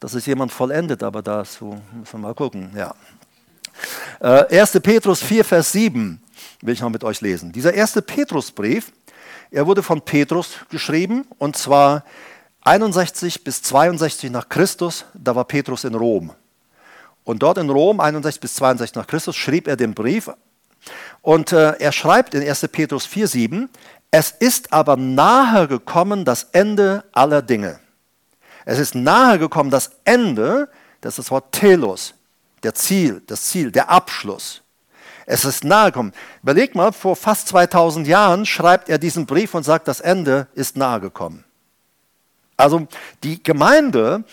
[0.00, 2.72] das ist jemand vollendet, aber dazu müssen wir mal gucken.
[2.74, 2.94] Ja.
[4.20, 4.80] Äh, 1.
[4.80, 6.21] Petrus 4, Vers 7
[6.62, 7.52] will ich noch mit euch lesen.
[7.52, 8.92] Dieser erste Petrusbrief,
[9.50, 12.04] er wurde von Petrus geschrieben und zwar
[12.62, 16.32] 61 bis 62 nach Christus, da war Petrus in Rom.
[17.24, 20.30] Und dort in Rom, 61 bis 62 nach Christus, schrieb er den Brief
[21.20, 22.68] und äh, er schreibt in 1.
[22.72, 23.68] Petrus 4,7,
[24.10, 27.80] es ist aber nahe gekommen das Ende aller Dinge.
[28.64, 30.68] Es ist nahe gekommen das Ende,
[31.00, 32.14] das ist das Wort Telos,
[32.62, 34.61] der Ziel, das Ziel, der Abschluss.
[35.26, 36.12] Es ist nahe gekommen.
[36.42, 40.76] Überleg mal, vor fast 2000 Jahren schreibt er diesen Brief und sagt, das Ende ist
[40.76, 41.44] nahe gekommen.
[42.56, 42.86] Also
[43.22, 44.24] die Gemeinde,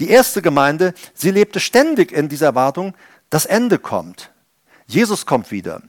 [0.00, 2.94] die erste Gemeinde, sie lebte ständig in dieser Erwartung,
[3.30, 4.30] das Ende kommt.
[4.86, 5.82] Jesus kommt wieder.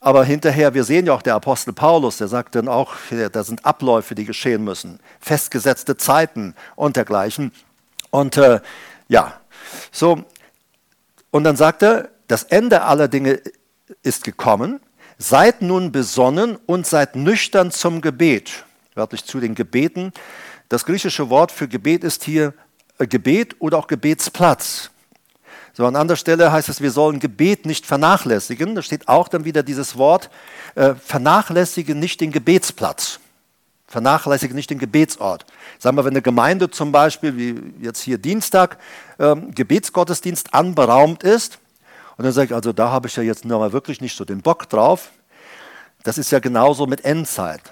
[0.00, 2.94] Aber hinterher, wir sehen ja auch der Apostel Paulus, der sagt dann auch,
[3.32, 7.52] da sind Abläufe, die geschehen müssen, festgesetzte Zeiten und dergleichen.
[8.10, 8.60] Und äh,
[9.08, 9.40] ja,
[9.92, 10.24] so,
[11.30, 13.40] und dann sagt er, das Ende aller Dinge
[14.02, 14.80] ist gekommen.
[15.18, 18.64] Seid nun besonnen und seid nüchtern zum Gebet.
[18.94, 20.12] Wörtlich zu den Gebeten.
[20.68, 22.54] Das griechische Wort für Gebet ist hier
[22.98, 24.90] äh, Gebet oder auch Gebetsplatz.
[25.72, 28.74] So an anderer Stelle heißt es, wir sollen Gebet nicht vernachlässigen.
[28.74, 30.30] Da steht auch dann wieder dieses Wort,
[30.74, 33.20] äh, vernachlässige nicht den Gebetsplatz.
[33.86, 35.44] Vernachlässige nicht den Gebetsort.
[35.78, 38.78] Sagen wir, wenn eine Gemeinde zum Beispiel, wie jetzt hier Dienstag,
[39.18, 41.58] äh, Gebetsgottesdienst anberaumt ist,
[42.20, 44.42] und dann sage ich, also da habe ich ja jetzt mal wirklich nicht so den
[44.42, 45.10] Bock drauf.
[46.02, 47.62] Das ist ja genauso mit Endzeit.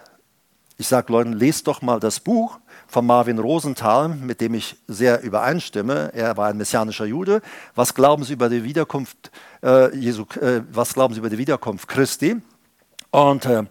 [0.78, 5.22] Ich sage Leuten, lest doch mal das Buch von Marvin Rosenthal, mit dem ich sehr
[5.22, 6.12] übereinstimme.
[6.14, 7.42] Er war ein messianischer Jude.
[7.74, 9.30] Was glauben Sie über die Wiederkunft
[9.62, 12.40] äh, Jesu, äh, was glauben Sie über die Wiederkunft Christi?
[13.10, 13.64] Und äh,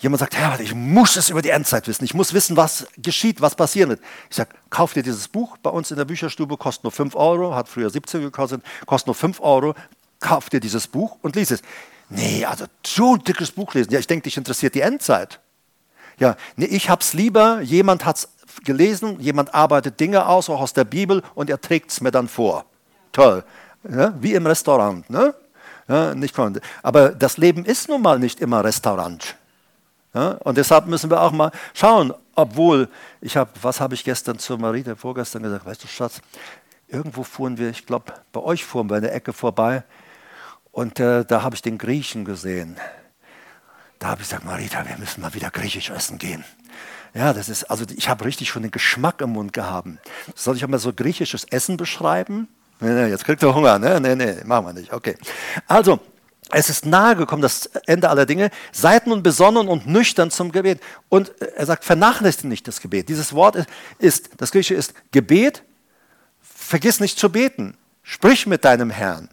[0.00, 2.04] Jemand sagt, Herbert, ich muss es über die Endzeit wissen.
[2.04, 4.00] Ich muss wissen, was geschieht, was passieren wird.
[4.30, 7.54] Ich sage, kauf dir dieses Buch bei uns in der Bücherstube, kostet nur 5 Euro,
[7.54, 9.74] hat früher 17 gekostet, kostet nur 5 Euro.
[10.20, 11.62] Kauf dir dieses Buch und lies es.
[12.10, 13.92] Nee, also so ein dickes Buch lesen.
[13.92, 15.40] Ja, ich denke, dich interessiert die Endzeit.
[16.18, 18.28] Ja, nee, ich hab's lieber, jemand hat's
[18.64, 22.28] gelesen, jemand arbeitet Dinge aus, auch aus der Bibel, und er trägt es mir dann
[22.28, 22.66] vor.
[23.12, 23.44] Toll.
[23.88, 25.08] Ja, wie im Restaurant.
[25.08, 25.34] Ne?
[25.88, 26.36] Ja, nicht
[26.82, 29.36] Aber das Leben ist nun mal nicht immer Restaurant.
[30.12, 32.88] Ja, und deshalb müssen wir auch mal schauen, obwohl,
[33.20, 36.20] ich habe, was habe ich gestern zu Marita vorgestern gesagt, weißt du, Schatz,
[36.88, 39.84] irgendwo fuhren wir, ich glaube, bei euch fuhren wir in der Ecke vorbei
[40.72, 42.76] und äh, da habe ich den Griechen gesehen.
[43.98, 46.44] Da habe ich gesagt, Marita, wir müssen mal wieder griechisch essen gehen.
[47.12, 49.88] Ja, das ist, also ich habe richtig schon den Geschmack im Mund gehabt.
[50.34, 52.48] Soll ich mal so griechisches Essen beschreiben?
[52.80, 54.00] Nee, nee, jetzt kriegt er Hunger, ne?
[54.00, 54.92] Nee, nee, machen wir nicht.
[54.92, 55.16] Okay.
[55.66, 56.00] Also,
[56.50, 58.50] es ist nahe gekommen, das Ende aller Dinge.
[58.72, 60.80] Seid nun besonnen und nüchtern zum Gebet.
[61.08, 63.08] Und er sagt, vernachlässigt nicht das Gebet.
[63.08, 63.66] Dieses Wort
[63.98, 65.62] ist, das Griechische ist Gebet.
[66.40, 67.76] Vergiss nicht zu beten.
[68.02, 69.28] Sprich mit deinem Herrn.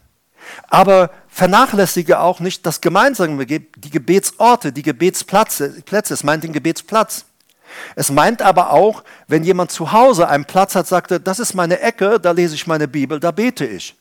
[0.68, 5.82] Aber vernachlässige auch nicht das gemeinsame die Gebetsorte, die Gebetsplätze.
[5.86, 6.14] Plätze.
[6.14, 7.26] Es meint den Gebetsplatz.
[7.96, 11.80] Es meint aber auch, wenn jemand zu Hause einen Platz hat, sagte, das ist meine
[11.80, 13.96] Ecke, da lese ich meine Bibel, da bete ich.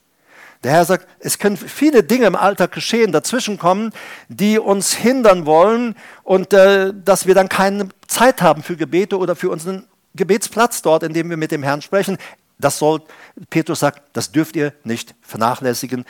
[0.64, 3.92] Der Herr sagt, es können viele Dinge im Alltag geschehen, dazwischenkommen,
[4.28, 9.36] die uns hindern wollen und äh, dass wir dann keine Zeit haben für Gebete oder
[9.36, 12.16] für unseren Gebetsplatz dort, in dem wir mit dem Herrn sprechen.
[12.58, 13.02] Das soll,
[13.50, 16.06] Petrus sagt, das dürft ihr nicht vernachlässigen.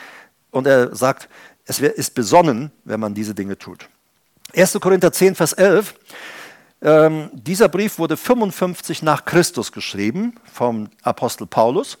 [0.57, 1.29] Und er sagt,
[1.65, 3.87] es ist besonnen, wenn man diese Dinge tut.
[4.55, 4.77] 1.
[4.79, 5.95] Korinther 10, Vers 11.
[6.81, 11.97] Ähm, dieser Brief wurde 55 nach Christus geschrieben vom Apostel Paulus.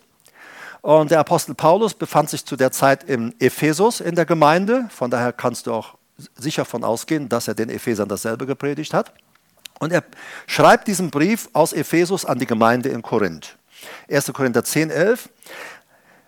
[0.81, 4.87] Und der Apostel Paulus befand sich zu der Zeit in Ephesus in der Gemeinde.
[4.89, 5.97] Von daher kannst du auch
[6.35, 9.11] sicher davon ausgehen, dass er den Ephesern dasselbe gepredigt hat.
[9.79, 10.03] Und er
[10.47, 13.57] schreibt diesen Brief aus Ephesus an die Gemeinde in Korinth.
[14.09, 14.31] 1.
[14.33, 15.29] Korinther 10, 11.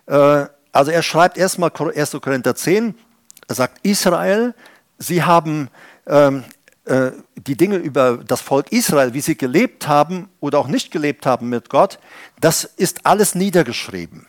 [0.06, 2.16] Äh, also er schreibt erstmal 1.
[2.20, 2.94] Korinther 10,
[3.48, 4.54] er sagt, Israel,
[4.98, 5.68] sie haben
[6.06, 6.44] ähm,
[6.84, 11.26] äh, die Dinge über das Volk Israel, wie sie gelebt haben oder auch nicht gelebt
[11.26, 11.98] haben mit Gott,
[12.40, 14.26] das ist alles niedergeschrieben.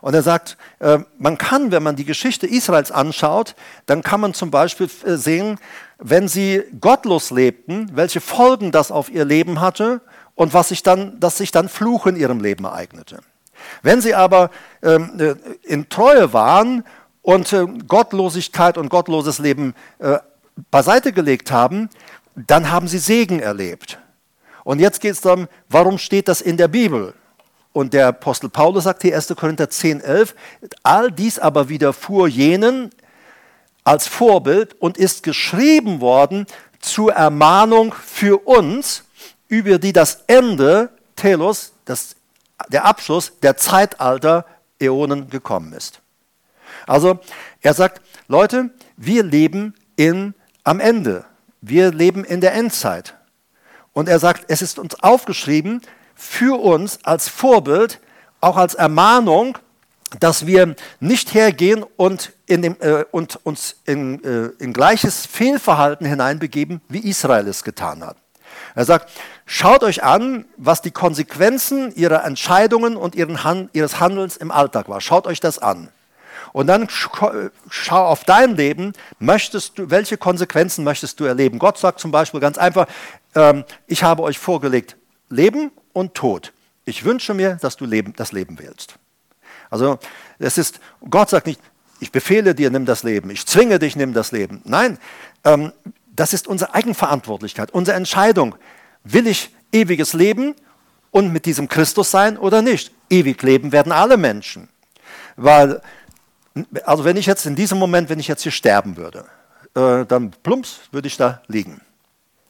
[0.00, 3.54] Und er sagt, äh, man kann, wenn man die Geschichte Israels anschaut,
[3.86, 5.58] dann kann man zum Beispiel äh, sehen,
[5.98, 10.00] wenn sie gottlos lebten, welche Folgen das auf ihr Leben hatte
[10.34, 13.20] und was sich dann, dass sich dann Fluch in ihrem Leben ereignete.
[13.82, 14.50] Wenn sie aber
[14.82, 16.84] ähm, äh, in Treue waren
[17.22, 17.54] und
[17.86, 19.74] Gottlosigkeit und gottloses Leben
[20.70, 21.90] beiseite gelegt haben,
[22.34, 23.98] dann haben sie Segen erlebt.
[24.64, 27.14] Und jetzt geht es darum, warum steht das in der Bibel?
[27.72, 29.28] Und der Apostel Paulus sagt hier 1.
[29.36, 30.34] Korinther 10, 11,
[30.82, 32.90] all dies aber widerfuhr jenen
[33.84, 36.46] als Vorbild und ist geschrieben worden
[36.80, 39.04] zur Ermahnung für uns,
[39.48, 42.16] über die das Ende, Telos, das,
[42.68, 44.44] der Abschluss der Zeitalter,
[44.80, 46.00] Äonen gekommen ist.
[46.86, 47.20] Also
[47.60, 50.34] er sagt, Leute, wir leben in,
[50.64, 51.24] am Ende.
[51.60, 53.14] Wir leben in der Endzeit.
[53.92, 55.82] Und er sagt, es ist uns aufgeschrieben,
[56.14, 58.00] für uns als Vorbild,
[58.40, 59.58] auch als Ermahnung,
[60.18, 66.80] dass wir nicht hergehen und, dem, äh, und uns in, äh, in gleiches Fehlverhalten hineinbegeben,
[66.88, 68.16] wie Israel es getan hat.
[68.80, 69.10] Er sagt,
[69.44, 73.14] schaut euch an, was die Konsequenzen ihrer Entscheidungen und
[73.44, 75.02] Han ihres Handelns im Alltag war.
[75.02, 75.90] Schaut euch das an.
[76.54, 81.58] Und dann schau auf dein Leben, möchtest du, welche Konsequenzen möchtest du erleben?
[81.58, 82.86] Gott sagt zum Beispiel ganz einfach,
[83.34, 84.96] ähm, ich habe euch vorgelegt,
[85.28, 86.54] Leben und Tod.
[86.86, 88.94] Ich wünsche mir, dass du Leben, das Leben wählst.
[89.68, 89.98] Also
[90.38, 91.60] es ist, Gott sagt nicht,
[92.00, 94.62] ich befehle dir, nimm das Leben, ich zwinge dich, nimm das Leben.
[94.64, 94.96] Nein,
[95.44, 95.70] ähm,
[96.20, 98.54] das ist unsere Eigenverantwortlichkeit, unsere Entscheidung.
[99.04, 100.54] Will ich ewiges Leben
[101.10, 102.92] und mit diesem Christus sein oder nicht?
[103.08, 104.68] Ewig leben werden alle Menschen.
[105.36, 105.80] Weil,
[106.84, 109.24] also wenn ich jetzt in diesem Moment, wenn ich jetzt hier sterben würde,
[109.74, 111.80] äh, dann plumps würde ich da liegen.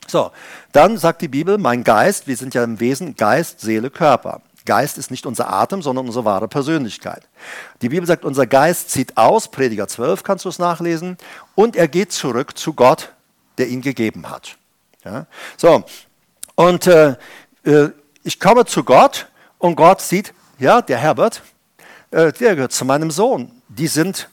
[0.09, 0.33] So,
[0.73, 4.43] dann sagt die Bibel, mein Geist, wir sind ja im Wesen Geist, Seele, Körper.
[4.65, 7.29] Geist ist nicht unser Atem, sondern unsere wahre Persönlichkeit.
[7.83, 11.19] Die Bibel sagt, unser Geist zieht aus, Prediger 12 kannst du es nachlesen,
[11.55, 13.13] und er geht zurück zu Gott,
[13.61, 14.57] der ihn gegeben hat.
[15.05, 15.27] Ja?
[15.57, 15.85] So,
[16.57, 17.17] und äh,
[17.65, 17.91] äh
[18.23, 21.43] ich komme zu Gott und Gott sieht, ja, der Herbert,
[22.11, 23.51] äh, der gehört zu meinem Sohn.
[23.69, 24.29] Die sind,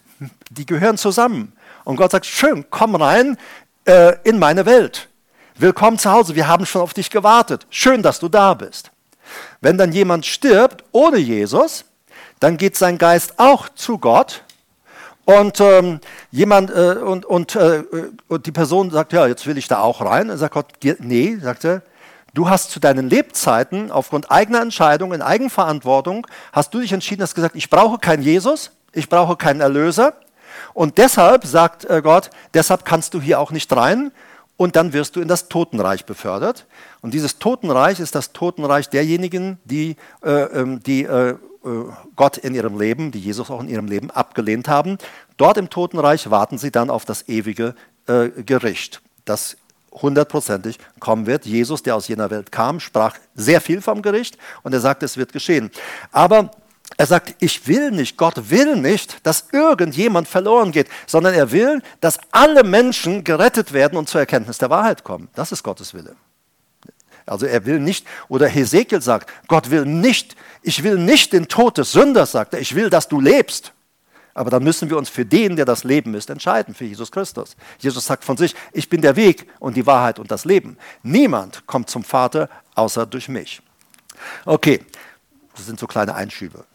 [0.50, 1.54] die gehören zusammen.
[1.86, 3.38] Und Gott sagt, schön, komm rein
[3.86, 5.08] äh, in meine Welt.
[5.56, 7.66] Willkommen zu Hause, wir haben schon auf dich gewartet.
[7.70, 8.92] Schön, dass du da bist.
[9.62, 11.86] Wenn dann jemand stirbt ohne Jesus,
[12.40, 14.44] dann geht sein Geist auch zu Gott
[15.28, 16.00] Und ähm,
[16.32, 17.84] jemand äh, und, und, äh,
[18.30, 20.30] und die Person sagt, ja, jetzt will ich da auch rein.
[20.30, 20.68] Und sagt Gott,
[21.00, 21.82] nee, sagt er,
[22.34, 27.36] du hast zu deinen Lebzeiten aufgrund eigener Entscheidung, in Eigenverantwortung, hast du dich entschieden, hast
[27.36, 30.14] gesagt, ich brauche keinen Jesus, ich brauche keinen Erlöser.
[30.74, 34.14] Und deshalb, sagt äh, Gott, deshalb kannst du hier auch nicht rein.
[34.56, 36.68] Und dann wirst du in das Totenreich befördert.
[37.02, 41.36] Und dieses Totenreich ist das Totenreich derjenigen, die, äh, ähm, die äh, äh,
[42.16, 44.98] Gott in ihrem Leben, die Jesus auch in ihrem Leben abgelehnt haben.
[45.38, 47.76] Dort im Totenreich warten sie dann auf das ewige
[48.08, 49.58] äh, Gericht, das
[49.92, 51.46] hundertprozentig kommen wird.
[51.46, 55.18] Jesus, der aus jener Welt kam, sprach sehr viel vom Gericht und er sagt, es
[55.18, 55.72] wird geschehen.
[56.12, 56.52] Aber
[56.96, 61.82] er sagt, ich will nicht, Gott will nicht, dass irgendjemand verloren geht, sondern er will,
[62.00, 65.28] dass alle Menschen gerettet werden und zur Erkenntnis der Wahrheit kommen.
[65.36, 66.16] Das ist Gottes Wille.
[67.28, 71.78] Also er will nicht, oder Hesekiel sagt, Gott will nicht, ich will nicht den Tod
[71.78, 73.74] des Sünders, sagt er, ich will, dass du lebst.
[74.34, 77.56] Aber dann müssen wir uns für den, der das Leben ist, entscheiden, für Jesus Christus.
[77.80, 80.78] Jesus sagt von sich, ich bin der Weg und die Wahrheit und das Leben.
[81.02, 83.62] Niemand kommt zum Vater außer durch mich.
[84.46, 84.82] Okay,
[85.56, 86.66] das sind so kleine Einschübe.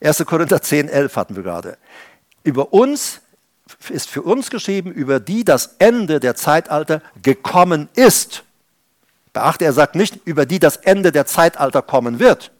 [0.00, 0.24] 1.
[0.24, 1.78] Korinther 10, 11 hatten wir gerade.
[2.44, 3.22] Über uns
[3.88, 8.43] ist für uns geschrieben, über die das Ende der Zeitalter gekommen ist.
[9.34, 12.52] Beachte, er sagt nicht, über die das Ende der Zeitalter kommen wird.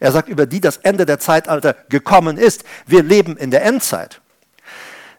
[0.00, 2.64] Er sagt, über die das Ende der Zeitalter gekommen ist.
[2.86, 4.20] Wir leben in der Endzeit.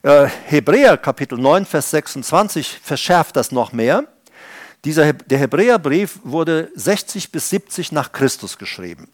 [0.02, 4.04] Äh, Hebräer Kapitel 9, Vers 26 verschärft das noch mehr.
[4.84, 9.10] Dieser, der Hebräerbrief wurde 60 bis 70 nach Christus geschrieben.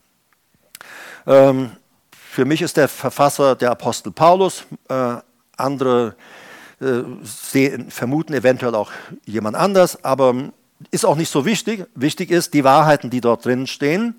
[1.28, 1.72] Ähm,
[2.12, 4.66] für mich ist der Verfasser der Apostel Paulus.
[4.90, 5.18] Äh,
[5.58, 6.16] andere
[6.80, 8.92] äh, sehen, vermuten eventuell auch
[9.26, 10.52] jemand anders, aber
[10.92, 11.86] ist auch nicht so wichtig.
[11.96, 14.16] Wichtig ist die Wahrheiten, die dort drin stehen.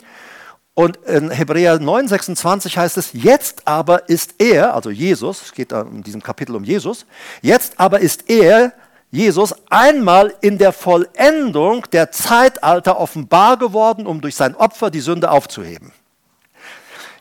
[0.74, 5.72] Und in Hebräer 9, 26 heißt es, jetzt aber ist er, also Jesus, es geht
[5.72, 7.06] in diesem Kapitel um Jesus,
[7.40, 8.72] jetzt aber ist er,
[9.10, 15.30] Jesus, einmal in der Vollendung der Zeitalter offenbar geworden, um durch sein Opfer die Sünde
[15.30, 15.92] aufzuheben.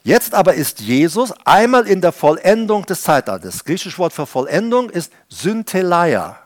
[0.03, 3.53] Jetzt aber ist Jesus einmal in der Vollendung des Zeitalters.
[3.55, 6.44] Das griechische Wort für Vollendung ist Syntheleia.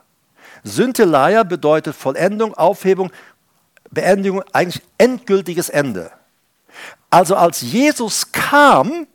[0.64, 3.10] Syntheleia bedeutet Vollendung, Aufhebung,
[3.90, 6.10] Beendigung, eigentlich endgültiges Ende.
[7.10, 9.06] Also als Jesus kam,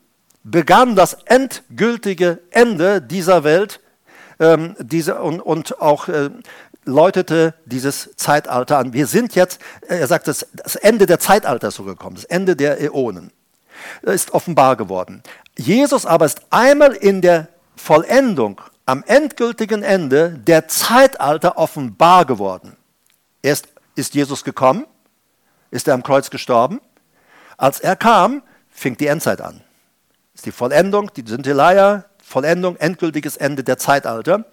[0.43, 3.79] begann das endgültige Ende dieser Welt
[4.39, 6.29] ähm, diese, und, und auch äh,
[6.83, 8.93] läutete dieses Zeitalter an.
[8.93, 12.25] Wir sind jetzt, äh, er sagt, das, das Ende der Zeitalter ist so gekommen, das
[12.25, 13.31] Ende der Äonen
[14.01, 15.21] ist offenbar geworden.
[15.57, 22.75] Jesus aber ist einmal in der Vollendung am endgültigen Ende der Zeitalter offenbar geworden.
[23.41, 24.86] Erst ist Jesus gekommen,
[25.71, 26.81] ist er am Kreuz gestorben.
[27.57, 29.61] Als er kam, fing die Endzeit an.
[30.33, 34.45] Ist die Vollendung, die Synthelia, Vollendung, endgültiges Ende der Zeitalter,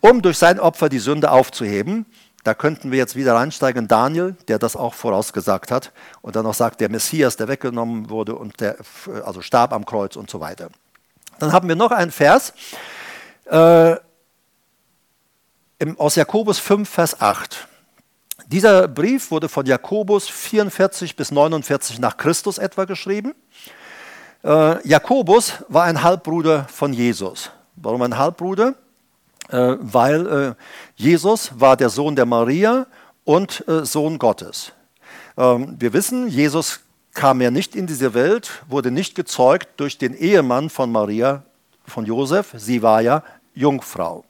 [0.00, 2.06] um durch sein Opfer die Sünde aufzuheben.
[2.42, 5.92] Da könnten wir jetzt wieder reinsteigen, Daniel, der das auch vorausgesagt hat
[6.22, 8.76] und dann noch sagt, der Messias, der weggenommen wurde und der
[9.24, 10.70] also starb am Kreuz und so weiter.
[11.38, 12.52] Dann haben wir noch einen Vers,
[13.46, 13.96] äh,
[15.78, 17.68] im, aus Jakobus 5, Vers 8.
[18.46, 23.34] Dieser Brief wurde von Jakobus 44 bis 49 nach Christus etwa geschrieben.
[24.44, 27.50] Äh, Jakobus war ein Halbbruder von Jesus.
[27.76, 28.74] Warum ein Halbbruder?
[29.48, 30.54] Äh, weil äh,
[30.96, 32.86] Jesus war der Sohn der Maria
[33.24, 34.72] und äh, Sohn Gottes.
[35.36, 36.80] Ähm, wir wissen, Jesus
[37.14, 41.42] kam ja nicht in diese Welt, wurde nicht gezeugt durch den Ehemann von Maria,
[41.92, 42.54] von Josef.
[42.56, 43.22] Sie war ja
[43.54, 44.24] Jungfrau.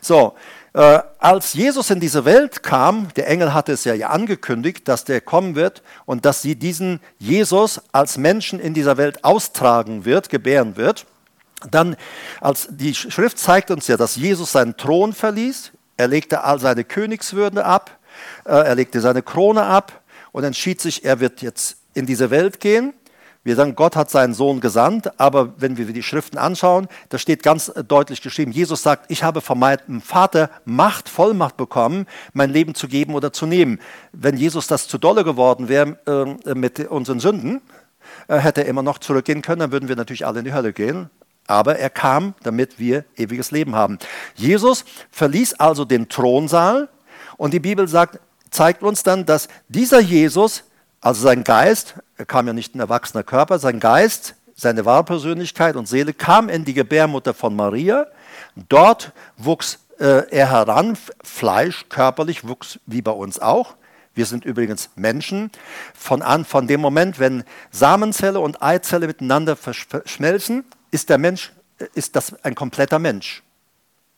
[0.00, 0.34] So,
[0.72, 5.20] äh, als Jesus in diese Welt kam, der Engel hatte es ja angekündigt, dass der
[5.20, 10.76] kommen wird und dass sie diesen Jesus als Menschen in dieser Welt austragen wird, gebären
[10.76, 11.06] wird.
[11.70, 11.96] Dann,
[12.40, 16.84] als die Schrift zeigt uns ja, dass Jesus seinen Thron verließ, er legte all seine
[16.84, 17.98] Königswürde ab,
[18.44, 20.02] äh, er legte seine Krone ab
[20.32, 22.94] und entschied sich, er wird jetzt in diese Welt gehen
[23.44, 27.42] wir sagen, Gott hat seinen Sohn gesandt, aber wenn wir die Schriften anschauen, da steht
[27.42, 32.74] ganz deutlich geschrieben, Jesus sagt, ich habe von meinem Vater Macht, Vollmacht bekommen, mein Leben
[32.74, 33.80] zu geben oder zu nehmen.
[34.12, 37.60] Wenn Jesus das zu dolle geworden wäre äh, mit unseren Sünden,
[38.28, 40.72] äh, hätte er immer noch zurückgehen können, dann würden wir natürlich alle in die Hölle
[40.72, 41.10] gehen.
[41.46, 43.98] Aber er kam, damit wir ewiges Leben haben.
[44.34, 46.88] Jesus verließ also den Thronsaal
[47.36, 48.20] und die Bibel sagt,
[48.50, 50.64] zeigt uns dann, dass dieser Jesus
[51.04, 55.86] also sein Geist, er kam ja nicht ein erwachsener Körper, sein Geist, seine Wahrpersönlichkeit und
[55.86, 58.06] Seele kam in die Gebärmutter von Maria.
[58.68, 63.74] Dort wuchs äh, er heran, Fleisch, körperlich wuchs wie bei uns auch.
[64.14, 65.50] Wir sind übrigens Menschen.
[65.92, 71.52] Von, an, von dem Moment, wenn Samenzelle und Eizelle miteinander verschmelzen, ist der Mensch
[71.92, 73.42] ist das ein kompletter Mensch.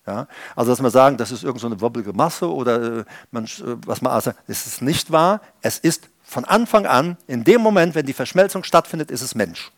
[0.06, 0.28] Ja?
[0.54, 4.02] Also, dass man sagen, das ist irgendeine so wobbelige Masse oder äh, man, äh, was
[4.02, 5.40] man also, das ist nicht wahr.
[5.62, 9.70] Es ist von Anfang an, in dem Moment, wenn die Verschmelzung stattfindet, ist es Mensch.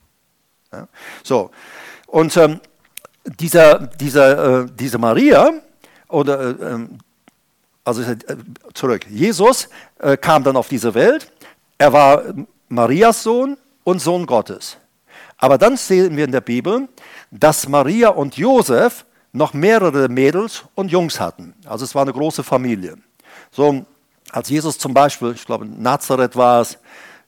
[0.73, 0.89] Ja?
[1.23, 1.51] So,
[2.07, 2.61] und ähm,
[3.25, 5.53] dieser, dieser, äh, diese Maria,
[6.09, 6.99] oder, äh, ähm,
[7.85, 8.17] also äh,
[8.73, 9.69] zurück, Jesus
[9.99, 11.31] äh, kam dann auf diese Welt,
[11.77, 12.23] er war
[12.69, 14.79] Marias Sohn und Sohn Gottes.
[15.37, 16.89] Aber dann sehen wir in der Bibel,
[17.31, 21.55] dass Maria und Josef noch mehrere Mädels und Jungs hatten.
[21.67, 22.97] Also es war eine große Familie.
[23.51, 23.85] So,
[24.33, 26.79] als Jesus zum Beispiel, ich glaube Nazareth war es,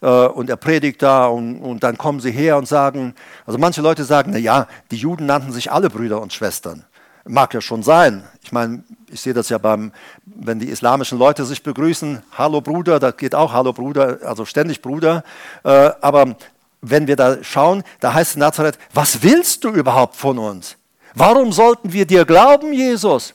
[0.03, 3.15] äh, und er predigt da und, und, dann kommen sie her und sagen,
[3.47, 6.85] also manche Leute sagen, na ja, die Juden nannten sich alle Brüder und Schwestern.
[7.27, 8.25] Mag ja schon sein.
[8.43, 9.93] Ich meine, ich sehe das ja beim,
[10.25, 14.81] wenn die islamischen Leute sich begrüßen, Hallo Bruder, das geht auch Hallo Bruder, also ständig
[14.81, 15.23] Bruder.
[15.65, 16.37] Äh, aber
[16.81, 20.77] wenn wir da schauen, da heißt Nazareth, was willst du überhaupt von uns?
[21.15, 23.35] Warum sollten wir dir glauben, Jesus?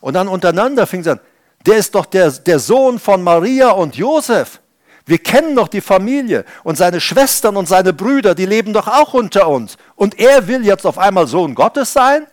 [0.00, 1.20] Und dann untereinander fing es an,
[1.66, 4.60] der ist doch der, der Sohn von Maria und Josef.
[5.04, 9.14] Wir kennen doch die Familie und seine Schwestern und seine Brüder, die leben doch auch
[9.14, 9.76] unter uns.
[9.94, 12.26] Und er will jetzt auf einmal Sohn Gottes sein?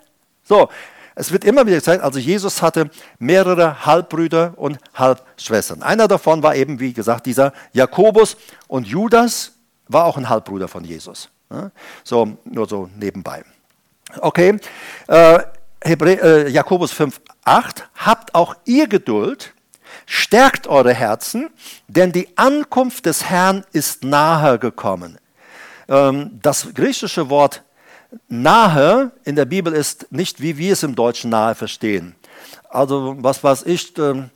[0.44, 0.70] So,
[1.16, 5.84] es wird immer wieder gezeigt, also Jesus hatte mehrere Halbbrüder und Halbschwestern.
[5.84, 9.52] Einer davon war eben, wie gesagt, dieser Jakobus und Judas
[9.88, 11.30] war auch ein Halbbruder von Jesus.
[12.04, 13.44] So, nur so nebenbei.
[14.20, 14.58] Okay,
[15.08, 15.40] äh,
[15.84, 19.54] Hebrä äh, Jakobus 5, 8, habt auch ihr Geduld,
[20.06, 21.50] stärkt eure Herzen,
[21.88, 25.18] denn die Ankunft des Herrn ist nahe gekommen.
[25.90, 27.64] Ähm, das griechische Wort
[28.30, 32.16] nahe in der Bibel ist nicht, wie wir es im Deutschen nahe verstehen.
[32.70, 34.30] Also was weiß ich, ähm,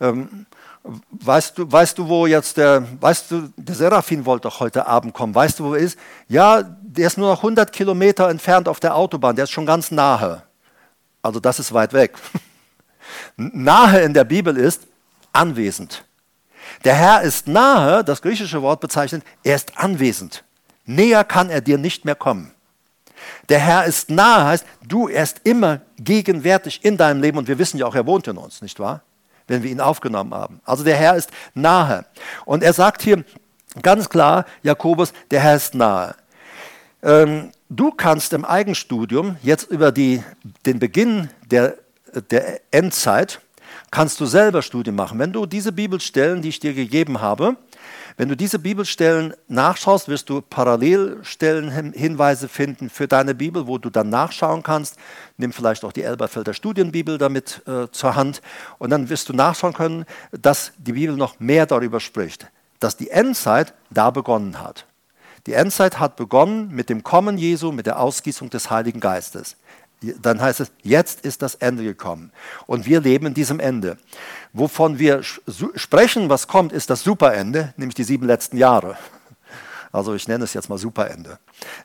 [0.00, 0.46] ähm,
[1.10, 5.14] Weißt du, weißt du, wo jetzt der, weißt du, der Seraphin wollte doch heute Abend
[5.14, 5.34] kommen.
[5.34, 5.98] Weißt du, wo er ist?
[6.28, 9.34] Ja, der ist nur noch 100 Kilometer entfernt auf der Autobahn.
[9.34, 10.42] Der ist schon ganz nahe.
[11.24, 12.14] Also das ist weit weg.
[13.36, 14.86] nahe in der Bibel ist
[15.32, 16.04] anwesend.
[16.84, 20.44] Der Herr ist nahe, das griechische Wort bezeichnet, er ist anwesend.
[20.86, 22.52] Näher kann er dir nicht mehr kommen.
[23.48, 27.58] Der Herr ist nahe heißt, du, er ist immer gegenwärtig in deinem Leben und wir
[27.58, 29.02] wissen ja auch, er wohnt in uns, nicht wahr?
[29.46, 30.60] wenn wir ihn aufgenommen haben.
[30.64, 32.04] Also der Herr ist nahe.
[32.44, 33.24] Und er sagt hier
[33.82, 36.14] ganz klar, Jakobus, der Herr ist nahe.
[37.04, 40.22] Ähm, du kannst im Eigenstudium jetzt über die,
[40.64, 41.76] den Beginn der,
[42.30, 43.40] der Endzeit,
[43.90, 45.18] kannst du selber Studien machen.
[45.18, 47.56] Wenn du diese Bibelstellen, die ich dir gegeben habe,
[48.16, 53.90] wenn du diese Bibelstellen nachschaust, wirst du Parallelstellen, Hinweise finden für deine Bibel, wo du
[53.90, 54.96] dann nachschauen kannst.
[55.36, 58.40] Nimm vielleicht auch die Elberfelder Studienbibel damit äh, zur Hand
[58.78, 62.46] und dann wirst du nachschauen können, dass die Bibel noch mehr darüber spricht,
[62.78, 64.86] dass die Endzeit da begonnen hat.
[65.46, 69.56] Die Endzeit hat begonnen mit dem Kommen Jesu, mit der Ausgießung des Heiligen Geistes
[70.20, 72.30] dann heißt es, jetzt ist das Ende gekommen.
[72.66, 73.96] Und wir leben in diesem Ende.
[74.52, 78.96] Wovon wir sprechen, was kommt, ist das Superende, nämlich die sieben letzten Jahre.
[79.92, 81.38] Also ich nenne es jetzt mal Superende.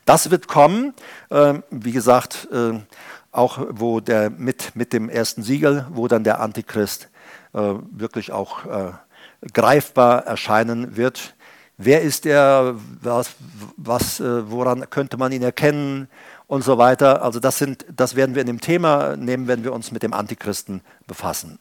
[0.04, 0.94] Das wird kommen,
[1.30, 2.80] äh, wie gesagt, äh,
[3.32, 7.08] auch wo der mit, mit dem ersten Siegel, wo dann der Antichrist
[7.52, 7.60] äh,
[7.92, 8.92] wirklich auch äh,
[9.52, 11.34] greifbar erscheinen wird.
[11.82, 12.74] Wer ist er?
[13.00, 13.30] Was,
[13.76, 16.08] was, äh, woran könnte man ihn erkennen?
[16.50, 17.22] und so weiter.
[17.22, 20.12] Also das, sind, das werden wir in dem Thema nehmen, wenn wir uns mit dem
[20.12, 21.60] Antichristen befassen.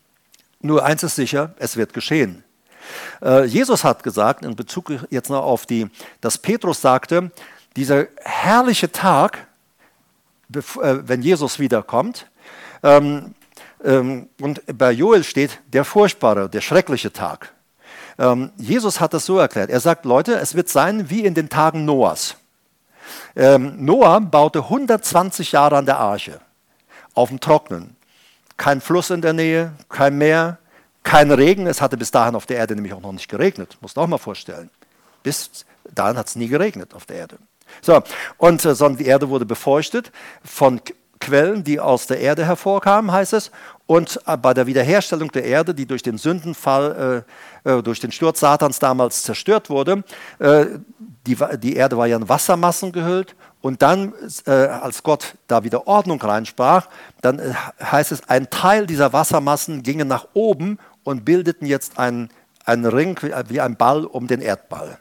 [0.62, 2.44] Nur eins ist sicher, es wird geschehen.
[3.22, 5.88] Äh, Jesus hat gesagt, in Bezug jetzt noch auf die,
[6.22, 7.30] dass Petrus sagte,
[7.76, 9.46] dieser herrliche Tag,
[10.56, 12.26] äh, wenn Jesus wiederkommt,
[12.82, 13.36] ähm,
[13.84, 17.54] ähm, und bei Joel steht der furchtbare, der schreckliche Tag.
[18.20, 19.70] Ähm, Jesus hat das so erklärt.
[19.70, 22.36] Er sagt, Leute, es wird sein wie in den Tagen Noahs.
[23.36, 26.40] Ähm, Noah baute 120 Jahre an der Arche,
[27.14, 27.96] auf dem Trocknen.
[28.58, 30.58] Kein Fluss in der Nähe, kein Meer,
[31.04, 31.66] kein Regen.
[31.66, 33.78] Es hatte bis dahin auf der Erde nämlich auch noch nicht geregnet.
[33.80, 34.70] Musst du auch mal vorstellen.
[35.24, 35.66] Bis
[35.96, 37.38] dahin hat es nie geregnet auf der Erde.
[37.82, 38.02] So,
[38.38, 40.12] und äh, sondern die Erde wurde befeuchtet
[40.44, 40.82] von
[41.22, 43.52] Quellen, die aus der Erde hervorkamen, heißt es.
[43.90, 47.24] Und äh, bei der Wiederherstellung der Erde, die durch den Sündenfall,
[47.66, 50.04] äh, äh, durch den Sturz Satans damals zerstört wurde,
[50.38, 50.68] äh,
[51.26, 53.36] die, die, Erde war ja in Wassermassen gehüllt.
[53.62, 54.14] Und dann,
[54.46, 56.88] äh, als Gott da wieder Ordnung reinsprach,
[57.22, 62.30] dann äh, heißt es, ein Teil dieser Wassermassen gingen nach oben und bildeten jetzt einen,
[62.66, 65.00] einen Ring wie ein Ball um den Erdball.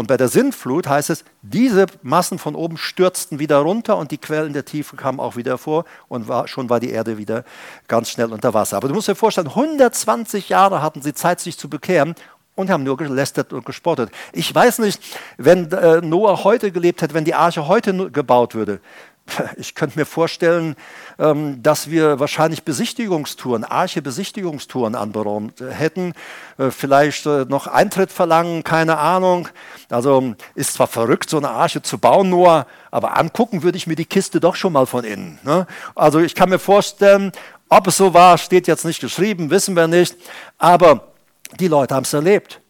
[0.00, 4.16] Und bei der Sintflut heißt es, diese Massen von oben stürzten wieder runter und die
[4.16, 7.44] Quellen der Tiefe kamen auch wieder vor und war, schon war die Erde wieder
[7.86, 8.78] ganz schnell unter Wasser.
[8.78, 12.14] Aber du musst dir vorstellen, 120 Jahre hatten sie Zeit, sich zu bekehren
[12.54, 14.10] und haben nur gelästert und gespottet.
[14.32, 15.02] Ich weiß nicht,
[15.36, 18.80] wenn äh, Noah heute gelebt hätte, wenn die Arche heute gebaut würde,
[19.56, 20.76] ich könnte mir vorstellen,
[21.18, 26.14] ähm, dass wir wahrscheinlich Besichtigungstouren, Arche-Besichtigungstouren anberaumt hätten,
[26.58, 29.48] äh, vielleicht äh, noch Eintritt verlangen, keine Ahnung.
[29.88, 33.96] Also ist zwar verrückt, so eine Arche zu bauen, nur, aber angucken würde ich mir
[33.96, 35.38] die Kiste doch schon mal von innen.
[35.42, 35.66] Ne?
[35.94, 37.32] Also ich kann mir vorstellen,
[37.68, 40.16] ob es so war, steht jetzt nicht geschrieben, wissen wir nicht,
[40.58, 41.12] aber
[41.58, 42.60] die Leute haben es erlebt.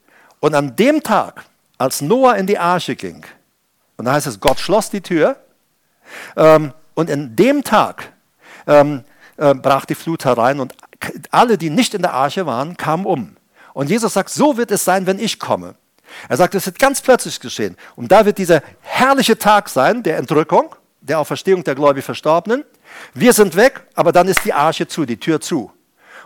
[0.41, 1.45] Und an dem Tag,
[1.79, 3.25] als Noah in die Arche ging,
[3.97, 5.50] und da heißt es, Gott schloss die Tür, ähm,
[6.35, 8.13] und an dem Tag
[8.67, 9.05] ähm,
[9.37, 10.75] äh, brach die Flut herein und
[11.31, 13.37] alle, die nicht in der Arche waren, kamen um.
[13.73, 15.75] Und Jesus sagt, so wird es sein, wenn ich komme.
[16.29, 17.77] Er sagt, es wird ganz plötzlich geschehen.
[17.97, 22.65] Und da wird dieser herrliche Tag sein, der Entrückung, der Auferstehung der gläubig Verstorbenen.
[23.15, 25.73] Wir sind weg, aber dann ist die Arche zu, die Tür zu.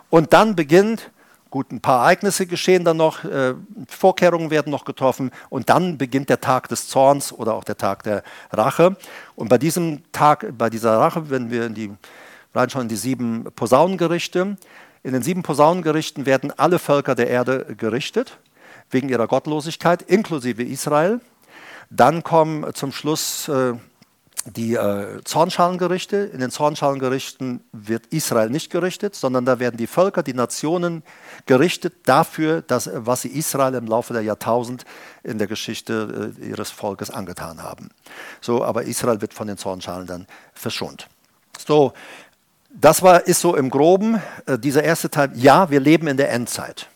[0.09, 1.11] Und dann beginnt
[1.49, 3.53] Gut, ein paar Ereignisse geschehen dann noch, äh,
[3.87, 8.03] Vorkehrungen werden noch getroffen und dann beginnt der Tag des Zorns oder auch der Tag
[8.03, 8.97] der Rache.
[9.35, 11.91] Und bei diesem Tag, bei dieser Rache, wenn wir in die,
[12.53, 14.57] reinschauen in die sieben Posaunengerichte,
[15.03, 18.39] in den sieben Posaunengerichten werden alle Völker der Erde gerichtet,
[18.89, 21.21] wegen ihrer Gottlosigkeit, inklusive Israel.
[21.91, 23.73] Dann kommen zum Schluss äh,
[24.45, 26.17] die äh, Zornschalengerichte.
[26.17, 31.03] In den Zornschalengerichten wird Israel nicht gerichtet, sondern da werden die Völker, die Nationen
[31.47, 34.85] gerichtet dafür, dass, was sie Israel im Laufe der Jahrtausend
[35.23, 37.89] in der Geschichte äh, ihres Volkes angetan haben.
[38.39, 41.07] So, aber Israel wird von den Zornschalen dann verschont.
[41.65, 41.93] So,
[42.69, 45.31] das war, ist so im Groben äh, dieser erste Teil.
[45.33, 46.87] Ja, wir leben in der Endzeit.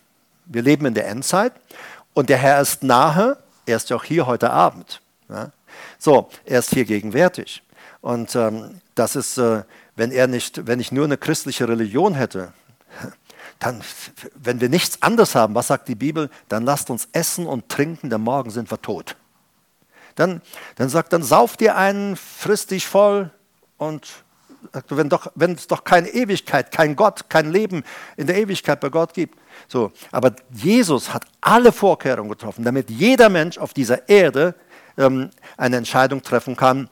[0.46, 1.54] Wir leben in der Endzeit
[2.14, 3.38] und der Herr ist nahe.
[3.66, 5.02] Er ist ja auch hier heute Abend.
[5.30, 5.52] Ja?
[6.00, 7.62] So, er ist hier gegenwärtig.
[8.02, 9.64] Und ähm, das ist, äh,
[9.98, 12.54] wenn er nicht, wenn ich nur eine christliche Religion hätte,
[13.60, 13.82] dann,
[14.34, 18.10] wenn wir nichts anderes haben, was sagt die Bibel, dann lasst uns essen und trinken,
[18.10, 19.18] denn morgen sind wir tot.
[20.16, 20.42] Dann,
[20.76, 23.32] dann sagt, dann sauf dir einen, friss dich voll
[23.78, 24.24] und
[24.90, 27.84] wenn, doch, wenn es doch keine Ewigkeit, kein Gott, kein Leben
[28.18, 29.38] in der Ewigkeit bei Gott gibt.
[29.68, 34.56] So, aber Jesus hat alle Vorkehrungen getroffen, damit jeder Mensch auf dieser Erde
[35.00, 36.90] ähm, eine Entscheidung treffen kann.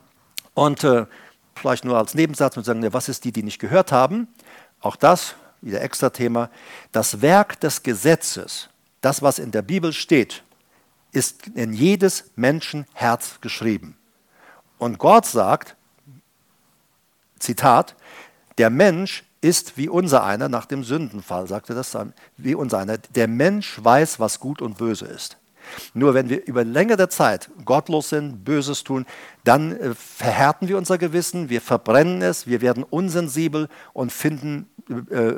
[0.54, 1.06] Und äh,
[1.54, 4.26] vielleicht nur als Nebensatz und sagen, ja, was ist die, die nicht gehört haben?
[4.80, 6.50] Auch das, wieder extra Thema.
[6.92, 8.68] Das Werk des Gesetzes,
[9.00, 10.42] das, was in der Bibel steht,
[11.12, 13.96] ist in jedes Menschenherz geschrieben.
[14.78, 15.76] Und Gott sagt,
[17.38, 17.96] Zitat,
[18.58, 22.98] der Mensch ist wie unser einer nach dem Sündenfall, sagte das dann, wie unser einer.
[22.98, 25.37] Der Mensch weiß, was gut und böse ist.
[25.94, 29.06] Nur wenn wir über längere Zeit gottlos sind, Böses tun,
[29.44, 34.68] dann äh, verhärten wir unser Gewissen, wir verbrennen es, wir werden unsensibel und finden
[35.10, 35.34] äh,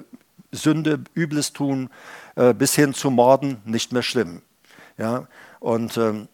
[0.53, 1.91] Sünde, Übles tun,
[2.37, 4.43] äh, bis hin zu Morden nicht mehr schlimm.
[4.99, 5.27] Ja?
[5.61, 6.29] Und ähm,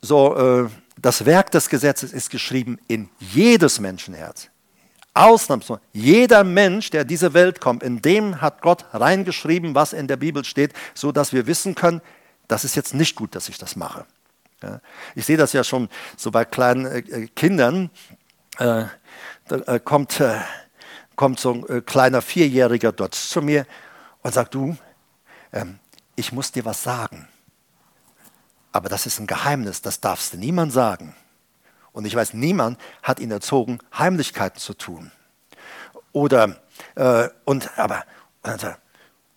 [0.00, 0.68] so, äh,
[1.00, 4.48] das Werk des Gesetzes ist geschrieben in jedes Menschenherz.
[5.14, 5.80] Ausnahmsweise.
[5.92, 10.44] Jeder Mensch, der diese Welt kommt, in dem hat Gott reingeschrieben, was in der Bibel
[10.44, 12.00] steht, so dass wir wissen können,
[12.50, 14.04] das ist jetzt nicht gut, dass ich das mache.
[15.14, 17.90] Ich sehe das ja schon so bei kleinen äh, äh Kindern.
[18.58, 18.86] Äh,
[19.46, 20.40] da äh, kommt, äh,
[21.14, 23.66] kommt so ein äh, kleiner Vierjähriger dort zu mir
[24.22, 24.76] und sagt, du,
[25.52, 25.78] ähm,
[26.16, 27.28] ich muss dir was sagen.
[28.72, 31.14] Aber das ist ein Geheimnis, das darfst du niemand sagen.
[31.92, 35.10] Und ich weiß, niemand hat ihn erzogen, Heimlichkeiten zu tun.
[36.12, 36.60] Oder,
[37.44, 38.04] und, aber,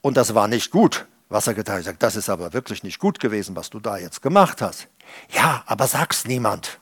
[0.01, 1.83] und das war nicht gut was er getan hat.
[1.83, 4.87] Sagt, das ist aber wirklich nicht gut gewesen, was du da jetzt gemacht hast.
[5.31, 6.79] Ja, aber sag's niemand.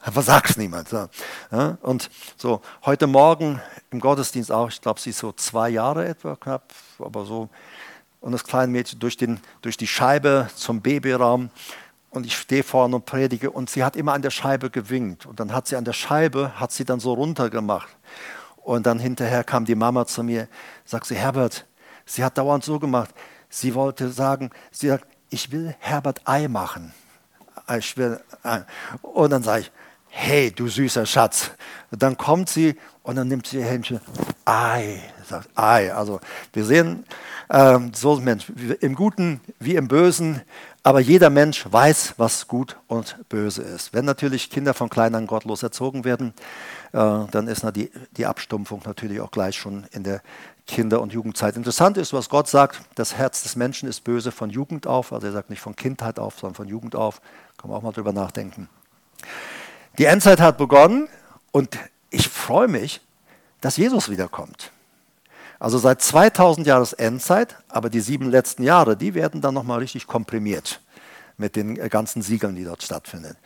[0.00, 0.88] Aber sag's niemand.
[0.90, 1.76] Ja.
[1.82, 2.08] Und
[2.38, 3.60] so heute Morgen
[3.90, 7.50] im Gottesdienst auch, ich glaube, sie ist so zwei Jahre etwa knapp, aber so.
[8.20, 11.50] Und das kleine Mädchen durch, den, durch die Scheibe zum Babyraum.
[12.08, 15.26] Und ich stehe vorne und predige und sie hat immer an der Scheibe gewinkt.
[15.26, 17.94] Und dann hat sie an der Scheibe, hat sie dann so runtergemacht.
[18.56, 20.48] Und dann hinterher kam die Mama zu mir,
[20.86, 21.66] sagt sie, Herbert,
[22.06, 23.14] sie hat dauernd so gemacht.
[23.50, 26.92] Sie wollte sagen, sie sagt, ich will Herbert Ei machen.
[27.76, 28.62] Ich will Ei.
[29.02, 29.72] Und dann sage ich,
[30.08, 31.50] hey, du süßer Schatz.
[31.90, 34.00] Und dann kommt sie und dann nimmt sie ihr Händchen,
[34.44, 35.92] Ei, sagt Ei.
[35.92, 36.20] Also
[36.52, 37.04] wir sehen,
[37.50, 40.42] ähm, so ein Mensch, im Guten wie im Bösen,
[40.82, 43.92] aber jeder Mensch weiß, was gut und böse ist.
[43.92, 46.32] Wenn natürlich Kinder von klein an gottlos erzogen werden,
[46.92, 46.98] äh,
[47.30, 50.22] dann ist die, die Abstumpfung natürlich auch gleich schon in der
[50.68, 51.56] Kinder- und Jugendzeit.
[51.56, 55.12] Interessant ist, was Gott sagt, das Herz des Menschen ist böse von Jugend auf.
[55.12, 57.20] Also er sagt nicht von Kindheit auf, sondern von Jugend auf.
[57.56, 58.68] Kann man auch mal drüber nachdenken.
[59.96, 61.08] Die Endzeit hat begonnen
[61.50, 61.76] und
[62.10, 63.00] ich freue mich,
[63.60, 64.70] dass Jesus wiederkommt.
[65.58, 70.06] Also seit 2000 Jahren Endzeit, aber die sieben letzten Jahre, die werden dann nochmal richtig
[70.06, 70.80] komprimiert
[71.36, 73.36] mit den ganzen Siegeln, die dort stattfinden.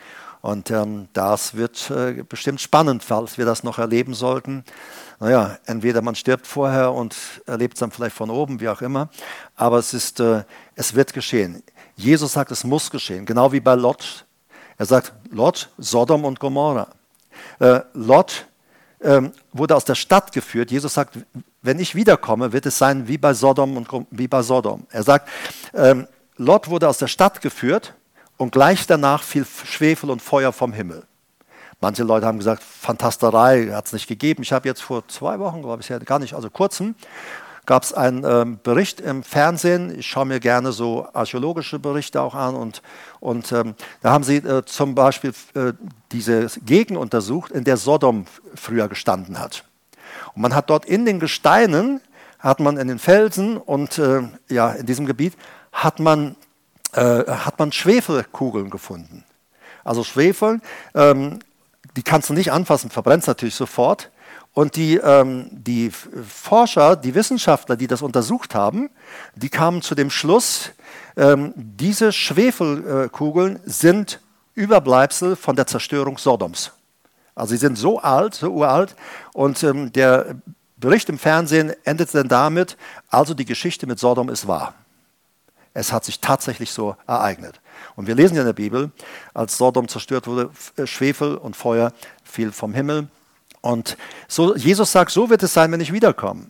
[0.42, 4.64] Und ähm, das wird äh, bestimmt spannend, falls wir das noch erleben sollten.
[5.20, 7.16] Naja, entweder man stirbt vorher und
[7.46, 9.08] erlebt es dann vielleicht von oben, wie auch immer.
[9.54, 10.42] Aber es, ist, äh,
[10.74, 11.62] es wird geschehen.
[11.94, 14.26] Jesus sagt, es muss geschehen, genau wie bei Lot.
[14.78, 16.88] Er sagt, Lot, Sodom und Gomorra.
[17.60, 18.46] Äh, Lot
[19.00, 20.72] ähm, wurde aus der Stadt geführt.
[20.72, 21.20] Jesus sagt,
[21.62, 24.88] wenn ich wiederkomme, wird es sein wie bei Sodom und wie bei Sodom.
[24.90, 25.28] Er sagt,
[25.72, 27.94] ähm, Lot wurde aus der Stadt geführt
[28.36, 31.04] und gleich danach fiel Schwefel und Feuer vom Himmel.
[31.80, 34.42] Manche Leute haben gesagt, Fantasterei hat es nicht gegeben.
[34.42, 36.94] Ich habe jetzt vor zwei Wochen, glaube ich, gar nicht, also kurzem,
[37.66, 39.98] gab es einen ähm, Bericht im Fernsehen.
[39.98, 42.54] Ich schaue mir gerne so archäologische Berichte auch an.
[42.54, 42.82] Und,
[43.20, 45.72] und ähm, da haben sie äh, zum Beispiel äh,
[46.10, 49.64] diese Gegend untersucht, in der Sodom früher gestanden hat.
[50.34, 52.00] Und man hat dort in den Gesteinen,
[52.38, 55.34] hat man in den Felsen und äh, ja, in diesem Gebiet,
[55.72, 56.36] hat man,
[56.92, 59.24] äh, hat man Schwefelkugeln gefunden.
[59.84, 60.60] Also Schwefel,
[60.94, 61.40] ähm,
[61.96, 64.10] die kannst du nicht anfassen, verbrennst natürlich sofort.
[64.54, 68.90] Und die, ähm, die Forscher, die Wissenschaftler, die das untersucht haben,
[69.34, 70.72] die kamen zu dem Schluss,
[71.16, 74.20] ähm, diese Schwefelkugeln sind
[74.54, 76.72] Überbleibsel von der Zerstörung Sodoms.
[77.34, 78.94] Also sie sind so alt, so uralt.
[79.32, 80.36] Und ähm, der
[80.76, 82.76] Bericht im Fernsehen endet dann damit,
[83.08, 84.74] also die Geschichte mit Sodom ist wahr.
[85.74, 87.60] Es hat sich tatsächlich so ereignet.
[87.96, 88.90] Und wir lesen ja in der Bibel,
[89.32, 90.50] als Sodom zerstört wurde,
[90.84, 91.92] Schwefel und Feuer
[92.24, 93.08] fiel vom Himmel
[93.62, 93.96] und
[94.28, 96.46] so, Jesus sagt, so wird es sein, wenn ich wiederkomme.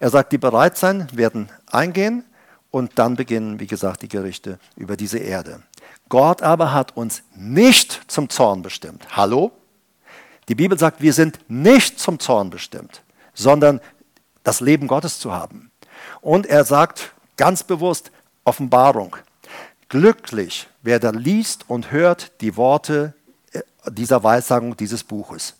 [0.00, 2.24] Er sagt, die bereit sein, werden eingehen
[2.70, 5.62] und dann beginnen, wie gesagt, die Gerichte über diese Erde.
[6.08, 9.06] Gott aber hat uns nicht zum Zorn bestimmt.
[9.16, 9.52] Hallo?
[10.48, 13.02] Die Bibel sagt, wir sind nicht zum Zorn bestimmt,
[13.34, 13.80] sondern
[14.42, 15.70] das Leben Gottes zu haben.
[16.20, 18.10] Und er sagt ganz bewusst,
[18.44, 19.16] Offenbarung.
[19.88, 23.14] Glücklich, wer da liest und hört die Worte
[23.52, 25.54] äh, dieser Weissagung dieses Buches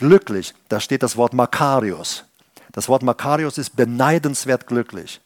[0.00, 2.24] glücklich, da steht das Wort Makarios.
[2.72, 5.20] Das Wort Makarios ist beneidenswert glücklich.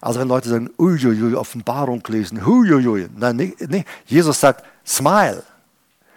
[0.00, 3.84] Also wenn Leute sagen, uiuiui, Offenbarung lesen, uiuiui, nein, nee, nee.
[4.06, 5.42] Jesus sagt, smile,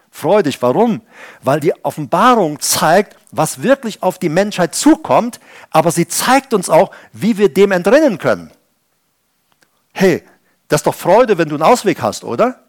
[0.10, 0.62] freu dich.
[0.62, 1.02] Warum?
[1.42, 5.40] Weil die Offenbarung zeigt, was wirklich auf die Menschheit zukommt,
[5.72, 8.52] aber sie zeigt uns auch, wie wir dem entrinnen können.
[9.98, 10.24] Hey,
[10.68, 12.64] das ist doch Freude, wenn du einen Ausweg hast, oder?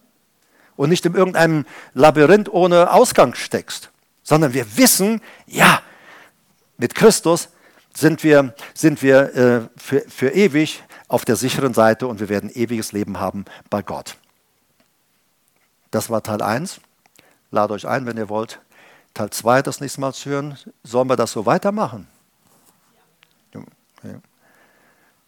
[0.76, 3.90] Und nicht in irgendeinem Labyrinth ohne Ausgang steckst
[4.28, 5.80] sondern wir wissen, ja,
[6.76, 7.48] mit Christus
[7.94, 12.50] sind wir, sind wir äh, für, für ewig auf der sicheren Seite und wir werden
[12.52, 14.18] ewiges Leben haben bei Gott.
[15.90, 16.78] Das war Teil 1.
[17.50, 18.60] Lade euch ein, wenn ihr wollt,
[19.14, 20.58] Teil 2 das nächste Mal zu hören.
[20.82, 22.06] Sollen wir das so weitermachen?
[23.54, 24.10] Ja.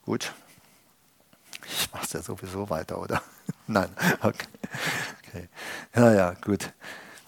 [0.04, 0.34] Gut.
[1.72, 3.22] Ich mache es ja sowieso weiter, oder?
[3.66, 3.88] Nein,
[4.22, 4.46] okay.
[5.26, 5.48] okay.
[5.94, 6.72] Ja, ja, gut.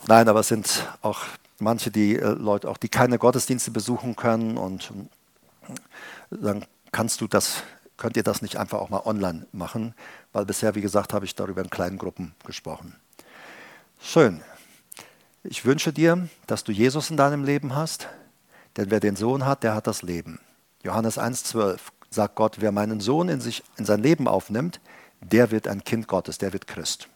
[0.06, 1.20] Nein, aber es sind auch
[1.58, 4.92] manche die äh, Leute auch, die keine Gottesdienste besuchen können und
[6.30, 7.62] dann kannst du das,
[7.96, 9.94] könnt ihr das nicht einfach auch mal online machen,
[10.32, 12.96] weil bisher, wie gesagt, habe ich darüber in kleinen Gruppen gesprochen.
[14.00, 14.42] Schön.
[15.44, 18.08] Ich wünsche dir, dass du Jesus in deinem Leben hast,
[18.76, 20.40] denn wer den Sohn hat, der hat das Leben.
[20.82, 21.78] Johannes 1,12
[22.12, 24.80] sagt Gott, wer meinen Sohn in, sich, in sein Leben aufnimmt,
[25.20, 27.08] der wird ein Kind Gottes, der wird Christ.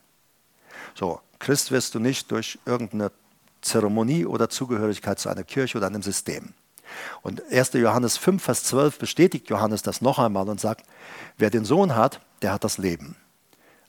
[0.95, 3.11] So, Christ wirst du nicht durch irgendeine
[3.61, 6.55] Zeremonie oder Zugehörigkeit zu einer Kirche oder einem System.
[7.23, 7.73] Und 1.
[7.75, 10.87] Johannes 5, Vers 12 bestätigt Johannes das noch einmal und sagt,
[11.37, 13.17] wer den Sohn hat, der hat das Leben.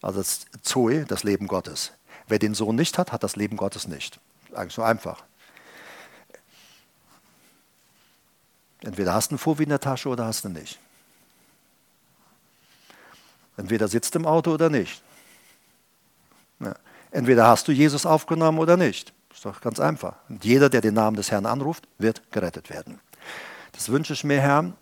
[0.01, 1.91] Also das Zoe, das Leben Gottes.
[2.27, 4.19] Wer den Sohn nicht hat, hat das Leben Gottes nicht.
[4.53, 5.23] Eigentlich so einfach.
[8.81, 10.79] Entweder hast du einen Fovi in der Tasche oder hast du nicht.
[13.57, 15.03] Entweder sitzt im Auto oder nicht.
[17.11, 19.13] Entweder hast du Jesus aufgenommen oder nicht.
[19.33, 20.15] Ist doch ganz einfach.
[20.29, 22.99] Und jeder, der den Namen des Herrn anruft, wird gerettet werden.
[23.73, 24.73] Das wünsche ich mir, Herr,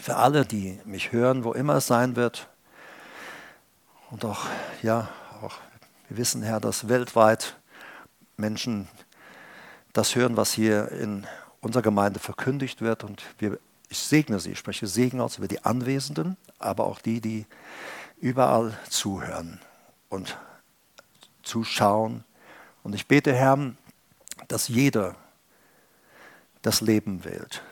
[0.00, 2.48] für alle, die mich hören, wo immer es sein wird.
[4.10, 4.46] Und auch,
[4.82, 5.08] ja,
[5.42, 5.56] auch,
[6.08, 7.56] wir wissen, Herr, dass weltweit
[8.36, 8.88] Menschen
[9.92, 11.26] das hören, was hier in
[11.60, 13.04] unserer Gemeinde verkündigt wird.
[13.04, 17.20] Und wir, ich segne sie, ich spreche Segen aus über die Anwesenden, aber auch die,
[17.20, 17.46] die
[18.20, 19.60] überall zuhören
[20.08, 20.36] und
[21.42, 22.24] zuschauen.
[22.82, 23.72] Und ich bete, Herr,
[24.48, 25.16] dass jeder
[26.62, 27.62] das Leben wählt.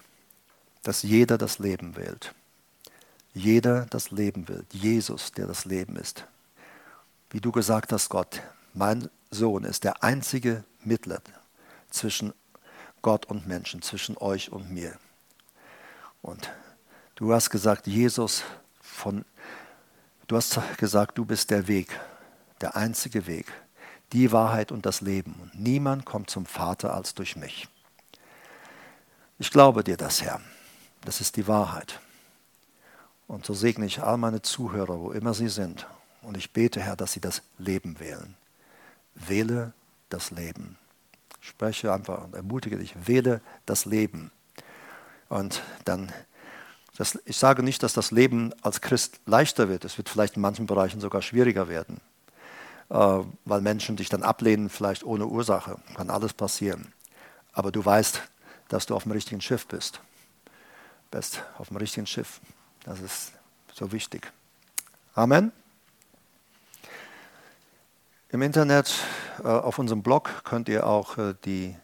[0.82, 2.34] Dass jeder das Leben wählt.
[3.34, 4.72] Jeder das Leben wählt.
[4.72, 6.26] Jesus, der das Leben ist.
[7.30, 8.40] Wie du gesagt hast, Gott,
[8.72, 11.20] mein Sohn ist der einzige Mittler
[11.90, 12.32] zwischen
[13.02, 14.96] Gott und Menschen, zwischen euch und mir.
[16.22, 16.50] Und
[17.16, 18.42] du hast gesagt, Jesus
[18.80, 19.24] von,
[20.26, 21.98] du hast gesagt, du bist der Weg,
[22.60, 23.46] der einzige Weg,
[24.12, 25.50] die Wahrheit und das Leben.
[25.54, 27.68] Niemand kommt zum Vater als durch mich.
[29.38, 30.40] Ich glaube dir das, Herr.
[31.02, 32.00] Das ist die Wahrheit.
[33.26, 35.86] Und so segne ich all meine Zuhörer, wo immer sie sind.
[36.22, 38.34] Und ich bete, Herr, dass sie das Leben wählen.
[39.14, 39.72] Wähle
[40.08, 40.78] das Leben.
[41.40, 44.30] Spreche einfach und ermutige dich, wähle das Leben.
[45.28, 46.12] Und dann,
[46.96, 49.84] das, ich sage nicht, dass das Leben als Christ leichter wird.
[49.84, 52.00] Es wird vielleicht in manchen Bereichen sogar schwieriger werden,
[52.88, 55.76] äh, weil Menschen dich dann ablehnen, vielleicht ohne Ursache.
[55.94, 56.92] Kann alles passieren.
[57.52, 58.22] Aber du weißt,
[58.68, 60.00] dass du auf dem richtigen Schiff bist.
[61.10, 62.40] Bist auf dem richtigen Schiff.
[62.84, 63.32] Das ist
[63.74, 64.32] so wichtig.
[65.14, 65.52] Amen.
[68.30, 68.92] Im Internet,
[69.44, 71.76] äh, auf unserem Blog könnt ihr auch äh, die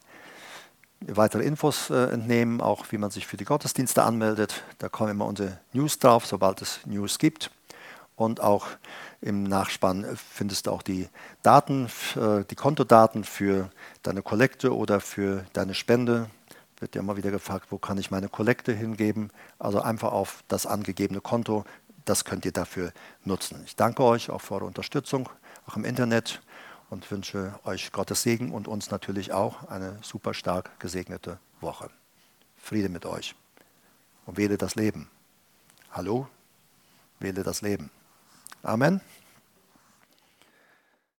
[1.08, 4.62] weitere Infos äh, entnehmen, auch wie man sich für die Gottesdienste anmeldet.
[4.78, 7.50] Da kommen immer unsere News drauf, sobald es News gibt.
[8.16, 8.66] Und auch
[9.20, 11.08] im Nachspann findest du auch die
[11.42, 13.70] Daten, die Kontodaten für
[14.02, 16.28] deine Kollekte oder für deine Spende
[16.82, 19.30] wird ja immer wieder gefragt, wo kann ich meine Kollekte hingeben?
[19.58, 21.64] Also einfach auf das angegebene Konto,
[22.04, 22.92] das könnt ihr dafür
[23.24, 23.62] nutzen.
[23.64, 25.28] Ich danke euch auch für eure Unterstützung,
[25.66, 26.42] auch im Internet
[26.92, 31.88] und wünsche euch Gottes Segen und uns natürlich auch eine super stark gesegnete Woche.
[32.58, 33.34] Friede mit euch
[34.26, 35.08] und wähle das Leben.
[35.90, 36.28] Hallo,
[37.18, 37.90] wähle das Leben.
[38.62, 39.00] Amen.